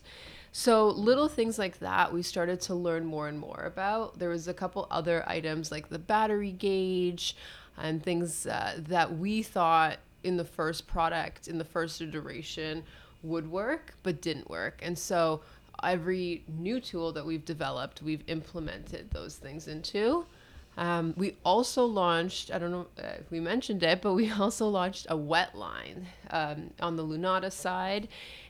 So 0.58 0.88
little 0.88 1.28
things 1.28 1.60
like 1.60 1.80
that 1.80 2.14
we 2.14 2.22
started 2.22 2.62
to 2.62 2.76
learn 2.76 3.06
more 3.06 3.28
and 3.28 3.38
more 3.38 3.64
about. 3.66 4.20
There 4.20 4.30
was 4.30 4.48
a 4.48 4.54
couple 4.54 4.88
other 4.90 5.22
items 5.28 5.70
like 5.70 5.90
the 5.90 6.00
battery 6.00 6.54
gauge 6.54 7.36
and 7.78 8.02
things 8.02 8.48
uh, 8.48 8.80
that 8.88 9.18
we 9.18 9.44
thought 9.44 9.98
in 10.24 10.38
the 10.38 10.46
first 10.46 10.88
product 10.88 11.50
in 11.50 11.58
the 11.58 11.66
first 11.66 12.00
iteration 12.00 12.86
would 13.22 13.52
work 13.52 13.96
but 14.02 14.22
didn't 14.22 14.50
work. 14.50 14.80
And 14.82 14.98
so 14.98 15.42
every 15.84 16.46
new 16.48 16.80
tool 16.80 17.12
that 17.12 17.26
we've 17.26 17.44
developed, 17.44 18.02
we've 18.02 18.24
implemented 18.28 19.12
those 19.12 19.36
things 19.36 19.68
into. 19.68 20.26
Um, 20.78 21.14
we 21.18 21.36
also 21.44 21.86
launched, 21.86 22.52
I 22.54 22.60
don't 22.60 22.72
know 22.72 22.88
if 22.98 23.30
we 23.32 23.40
mentioned 23.40 23.84
it, 23.84 24.02
but 24.02 24.14
we 24.14 24.32
also 24.40 24.70
launched 24.70 25.08
a 25.10 25.18
wet 25.18 25.56
line 25.56 26.08
um, 26.32 26.72
on 26.80 26.96
the 26.96 27.04
Lunata 27.04 27.52
side 27.52 28.08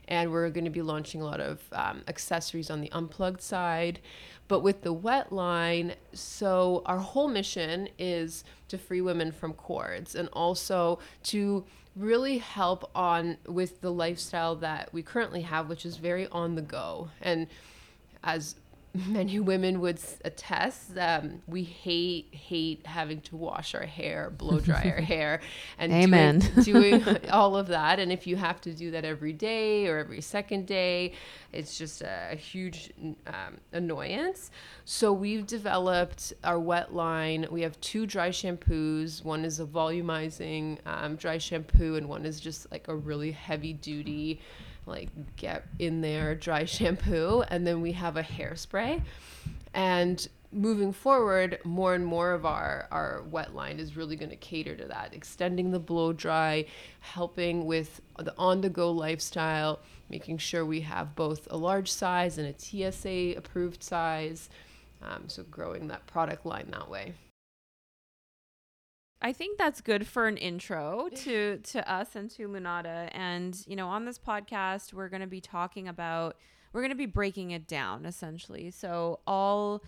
and 0.08 0.30
we're 0.30 0.48
going 0.50 0.64
to 0.64 0.70
be 0.70 0.82
launching 0.82 1.20
a 1.20 1.24
lot 1.24 1.40
of 1.40 1.60
um, 1.72 2.02
accessories 2.08 2.70
on 2.70 2.80
the 2.80 2.90
unplugged 2.92 3.40
side. 3.40 4.00
But 4.48 4.60
with 4.60 4.82
the 4.82 4.92
wet 4.92 5.32
line, 5.32 5.94
so 6.12 6.82
our 6.86 6.98
whole 6.98 7.28
mission 7.28 7.88
is 7.98 8.44
to 8.68 8.78
free 8.78 9.00
women 9.00 9.32
from 9.32 9.52
cords 9.52 10.14
and 10.14 10.28
also 10.32 11.00
to 11.24 11.64
really 11.96 12.38
help 12.38 12.90
on 12.94 13.38
with 13.46 13.80
the 13.80 13.90
lifestyle 13.90 14.54
that 14.56 14.92
we 14.92 15.02
currently 15.02 15.42
have, 15.42 15.68
which 15.68 15.84
is 15.84 15.96
very 15.96 16.28
on 16.28 16.54
the 16.54 16.62
go. 16.62 17.08
And 17.22 17.48
as 18.22 18.56
many 19.08 19.40
women 19.40 19.80
would 19.80 19.98
attest 20.24 20.96
um, 20.98 21.42
we 21.46 21.62
hate 21.62 22.28
hate 22.32 22.86
having 22.86 23.20
to 23.20 23.36
wash 23.36 23.74
our 23.74 23.86
hair 23.86 24.30
blow 24.30 24.58
dry 24.60 24.92
our 24.94 25.00
hair 25.14 25.40
and 25.78 25.92
Amen. 25.92 26.38
doing, 26.62 27.00
doing 27.04 27.30
all 27.30 27.56
of 27.56 27.68
that. 27.68 27.98
And 27.98 28.12
if 28.12 28.26
you 28.26 28.36
have 28.36 28.60
to 28.62 28.72
do 28.72 28.90
that 28.92 29.04
every 29.04 29.32
day 29.32 29.86
or 29.86 29.98
every 29.98 30.20
second 30.20 30.66
day 30.66 31.12
it's 31.52 31.78
just 31.78 32.02
a, 32.02 32.28
a 32.32 32.36
huge 32.36 32.92
um, 33.26 33.58
annoyance. 33.72 34.50
So 34.84 35.12
we've 35.12 35.46
developed 35.46 36.32
our 36.44 36.58
wet 36.58 36.94
line. 36.94 37.46
We 37.50 37.62
have 37.62 37.80
two 37.80 38.06
dry 38.06 38.28
shampoos. 38.30 39.24
One 39.24 39.44
is 39.44 39.58
a 39.60 39.64
volumizing 39.64 40.78
um, 40.86 41.16
dry 41.16 41.38
shampoo 41.38 41.96
and 41.96 42.08
one 42.08 42.26
is 42.26 42.40
just 42.40 42.70
like 42.70 42.88
a 42.88 42.94
really 42.94 43.32
heavy 43.32 43.72
duty 43.72 44.40
like 44.86 45.08
get 45.36 45.66
in 45.78 46.00
there 46.00 46.34
dry 46.34 46.64
shampoo 46.66 47.42
and 47.48 47.66
then 47.66 47.80
we 47.80 47.92
have 47.92 48.16
a 48.16 48.22
hairspray. 48.22 49.02
And 49.74 50.26
moving 50.52 50.92
forward 50.92 51.58
more 51.64 51.94
and 51.94 52.06
more 52.06 52.32
of 52.32 52.46
our 52.46 52.88
our 52.90 53.22
wet 53.30 53.54
line 53.54 53.78
is 53.78 53.96
really 53.96 54.16
going 54.16 54.30
to 54.30 54.36
cater 54.36 54.74
to 54.76 54.86
that. 54.86 55.12
Extending 55.14 55.70
the 55.70 55.80
blow 55.80 56.12
dry 56.12 56.64
helping 57.00 57.66
with 57.66 58.00
the 58.18 58.34
on 58.38 58.60
the 58.60 58.70
go 58.70 58.90
lifestyle 58.90 59.80
making 60.08 60.38
sure 60.38 60.64
we 60.64 60.80
have 60.80 61.14
both 61.14 61.48
a 61.50 61.56
large 61.56 61.90
size 61.90 62.38
and 62.38 62.46
a 62.46 62.58
tsa 62.58 63.36
approved 63.36 63.82
size 63.82 64.48
um, 65.02 65.24
so 65.26 65.42
growing 65.44 65.88
that 65.88 66.06
product 66.06 66.46
line 66.46 66.68
that 66.70 66.88
way 66.88 67.12
I 69.22 69.32
think 69.32 69.58
that's 69.58 69.80
good 69.80 70.06
for 70.06 70.26
an 70.26 70.36
intro 70.36 71.08
to 71.14 71.58
to 71.58 71.90
us 71.90 72.14
and 72.16 72.30
to 72.32 72.48
Lunata. 72.48 73.08
And 73.12 73.58
you 73.66 73.76
know, 73.76 73.88
on 73.88 74.04
this 74.04 74.18
podcast, 74.18 74.92
we're 74.92 75.08
going 75.08 75.22
to 75.22 75.26
be 75.26 75.40
talking 75.40 75.88
about 75.88 76.36
we're 76.72 76.82
going 76.82 76.90
to 76.90 76.96
be 76.96 77.06
breaking 77.06 77.52
it 77.52 77.66
down 77.66 78.04
essentially. 78.04 78.70
So 78.70 79.20
all 79.26 79.82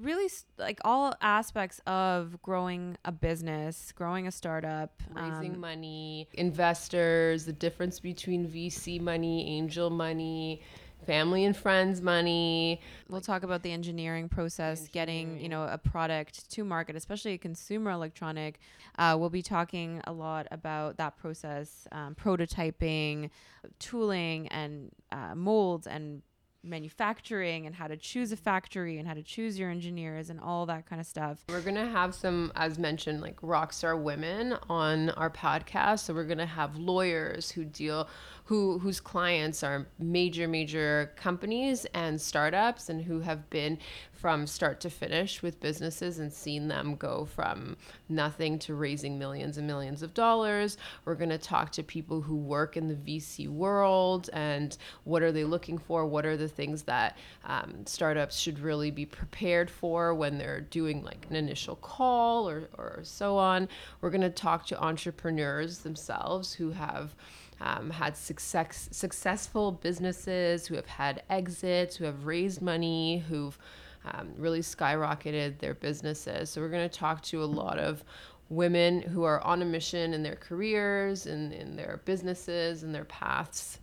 really 0.00 0.30
like 0.58 0.80
all 0.84 1.14
aspects 1.20 1.80
of 1.86 2.40
growing 2.42 2.96
a 3.04 3.12
business, 3.12 3.92
growing 3.92 4.26
a 4.26 4.32
startup, 4.32 5.02
raising 5.12 5.54
um, 5.54 5.60
money, 5.60 6.28
investors, 6.34 7.44
the 7.44 7.52
difference 7.52 8.00
between 8.00 8.48
VC 8.48 9.00
money, 9.00 9.46
angel 9.46 9.90
money, 9.90 10.62
family 11.06 11.44
and 11.44 11.56
friends 11.56 12.02
money. 12.02 12.80
We'll 13.08 13.20
talk 13.20 13.42
about 13.42 13.62
the 13.62 13.72
engineering 13.72 14.28
process, 14.28 14.80
engineering. 14.80 14.90
getting 14.92 15.40
you 15.40 15.48
know 15.48 15.64
a 15.64 15.78
product 15.78 16.50
to 16.50 16.64
market, 16.64 16.96
especially 16.96 17.34
a 17.34 17.38
consumer 17.38 17.90
electronic. 17.90 18.58
Uh, 18.98 19.16
we'll 19.18 19.30
be 19.30 19.42
talking 19.42 20.00
a 20.04 20.12
lot 20.12 20.46
about 20.50 20.96
that 20.98 21.16
process, 21.16 21.86
um, 21.92 22.14
prototyping, 22.14 23.30
tooling, 23.78 24.48
and 24.48 24.90
uh, 25.12 25.34
molds 25.34 25.86
and 25.86 26.22
manufacturing 26.66 27.66
and 27.66 27.74
how 27.74 27.86
to 27.86 27.96
choose 27.96 28.32
a 28.32 28.36
factory 28.36 28.98
and 28.98 29.06
how 29.06 29.14
to 29.14 29.22
choose 29.22 29.58
your 29.58 29.70
engineers 29.70 30.30
and 30.30 30.40
all 30.40 30.66
that 30.66 30.86
kind 30.86 31.00
of 31.00 31.06
stuff. 31.06 31.38
We're 31.48 31.60
going 31.60 31.76
to 31.76 31.86
have 31.86 32.14
some, 32.14 32.52
as 32.56 32.78
mentioned, 32.78 33.20
like 33.20 33.38
rock 33.42 33.72
star 33.72 33.96
women 33.96 34.56
on 34.68 35.10
our 35.10 35.30
podcast. 35.30 36.00
So 36.00 36.14
we're 36.14 36.24
going 36.24 36.38
to 36.38 36.46
have 36.46 36.76
lawyers 36.76 37.50
who 37.50 37.64
deal, 37.64 38.08
who 38.46 38.78
whose 38.78 39.00
clients 39.00 39.62
are 39.62 39.86
major, 39.98 40.48
major 40.48 41.12
companies 41.16 41.84
and 41.94 42.20
startups 42.20 42.88
and 42.88 43.02
who 43.02 43.20
have 43.20 43.48
been 43.50 43.78
from 44.12 44.46
start 44.46 44.80
to 44.80 44.90
finish 44.90 45.42
with 45.42 45.60
businesses 45.60 46.18
and 46.18 46.32
seen 46.32 46.68
them 46.68 46.96
go 46.96 47.24
from 47.24 47.76
nothing 48.08 48.58
to 48.58 48.74
raising 48.74 49.18
millions 49.18 49.58
and 49.58 49.66
millions 49.66 50.02
of 50.02 50.14
dollars. 50.14 50.78
We're 51.04 51.14
going 51.14 51.30
to 51.30 51.38
talk 51.38 51.70
to 51.72 51.82
people 51.82 52.22
who 52.22 52.36
work 52.36 52.76
in 52.76 52.88
the 52.88 52.94
VC 52.94 53.48
world 53.48 54.30
and 54.32 54.76
what 55.04 55.22
are 55.22 55.32
they 55.32 55.44
looking 55.44 55.78
for? 55.78 56.06
What 56.06 56.24
are 56.24 56.36
the 56.36 56.48
things 56.48 56.82
that 56.84 57.18
um, 57.44 57.84
startups 57.84 58.38
should 58.38 58.58
really 58.58 58.90
be 58.90 59.06
prepared 59.06 59.70
for 59.70 60.14
when 60.14 60.38
they're 60.38 60.60
doing 60.60 61.02
like 61.02 61.26
an 61.30 61.36
initial 61.36 61.76
call 61.76 62.48
or, 62.48 62.68
or 62.78 63.00
so 63.02 63.36
on. 63.36 63.68
We're 64.00 64.10
going 64.10 64.20
to 64.22 64.30
talk 64.30 64.66
to 64.66 64.82
entrepreneurs 64.82 65.78
themselves 65.78 66.52
who 66.52 66.70
have. 66.70 67.14
Um, 67.58 67.88
had 67.88 68.16
success, 68.16 68.88
successful 68.92 69.72
businesses, 69.72 70.66
who 70.66 70.74
have 70.74 70.86
had 70.86 71.22
exits, 71.30 71.96
who 71.96 72.04
have 72.04 72.26
raised 72.26 72.60
money, 72.60 73.24
who've 73.28 73.56
um, 74.04 74.34
really 74.36 74.60
skyrocketed 74.60 75.58
their 75.58 75.74
businesses. 75.74 76.50
So 76.50 76.60
we're 76.60 76.68
going 76.68 76.88
to 76.88 76.98
talk 76.98 77.22
to 77.22 77.42
a 77.42 77.46
lot 77.46 77.78
of 77.78 78.04
women 78.48 79.02
who 79.02 79.24
are 79.24 79.40
on 79.40 79.62
a 79.62 79.64
mission 79.64 80.14
in 80.14 80.22
their 80.22 80.36
careers 80.36 81.26
and 81.26 81.52
in 81.52 81.76
their 81.76 82.00
businesses 82.04 82.82
and 82.82 82.94
their 82.94 83.04
paths 83.04 83.78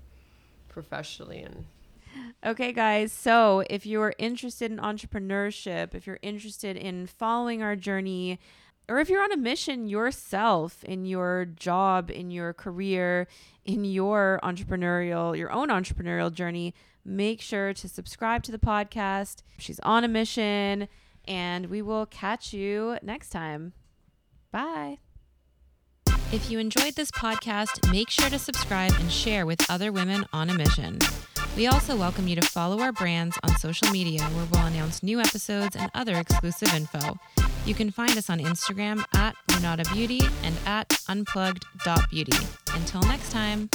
professionally 0.70 1.42
and 1.42 1.66
Okay, 2.46 2.74
guys. 2.74 3.12
So 3.12 3.64
if 3.70 3.88
you're 3.88 4.14
interested 4.20 4.72
in 4.72 4.78
entrepreneurship, 4.78 5.96
if 5.96 6.06
you're 6.06 6.20
interested 6.22 6.78
in 6.78 7.08
following 7.08 7.64
our 7.64 7.76
journey, 7.76 8.40
or 8.90 9.00
if 9.00 9.10
you're 9.10 9.24
on 9.24 9.32
a 9.32 9.38
mission 9.38 9.88
yourself 9.88 10.84
in 10.84 11.06
your 11.06 11.46
job, 11.46 12.12
in 12.12 12.32
your 12.32 12.54
career, 12.54 13.28
in 13.66 13.86
your 13.86 14.40
entrepreneurial, 14.44 15.38
your 15.38 15.52
own 15.52 15.70
entrepreneurial 15.70 16.32
journey, 16.32 16.74
make 17.06 17.42
sure 17.42 17.74
to 17.74 17.88
subscribe 17.88 18.44
to 18.44 18.52
the 18.52 18.58
podcast. 18.60 19.44
She's 19.58 19.80
on 19.82 20.04
a 20.04 20.08
mission, 20.08 20.88
and 21.26 21.68
we 21.68 21.82
will 21.82 22.06
catch 22.06 22.54
you 22.54 22.98
next 23.02 23.30
time. 23.30 23.74
Bye. 24.52 25.00
If 26.32 26.50
you 26.50 26.60
enjoyed 26.60 26.96
this 26.96 27.12
podcast, 27.12 27.92
make 27.92 28.10
sure 28.10 28.30
to 28.30 28.40
subscribe 28.40 28.94
and 29.00 29.12
share 29.12 29.46
with 29.46 29.70
other 29.70 29.92
women 29.92 30.26
on 30.34 30.50
a 30.50 30.54
mission. 30.54 31.00
We 31.56 31.68
also 31.68 31.96
welcome 31.96 32.28
you 32.28 32.36
to 32.36 32.42
follow 32.42 32.80
our 32.80 32.92
brands 32.92 33.38
on 33.44 33.56
social 33.58 33.88
media 33.92 34.24
where 34.24 34.48
we'll 34.52 34.66
announce 34.66 35.04
new 35.04 35.20
episodes 35.20 35.76
and 35.76 35.92
other 35.94 36.16
exclusive 36.18 36.74
info. 36.74 37.16
You 37.66 37.76
can 37.76 37.92
find 37.92 38.18
us 38.18 38.28
on 38.30 38.40
Instagram 38.40 39.04
at 39.14 39.36
Lunata 39.50 39.92
Beauty 39.94 40.22
and 40.44 40.56
at 40.66 41.00
unplugged.beauty. 41.08 42.38
Until 42.74 43.02
next 43.02 43.32
time. 43.32 43.70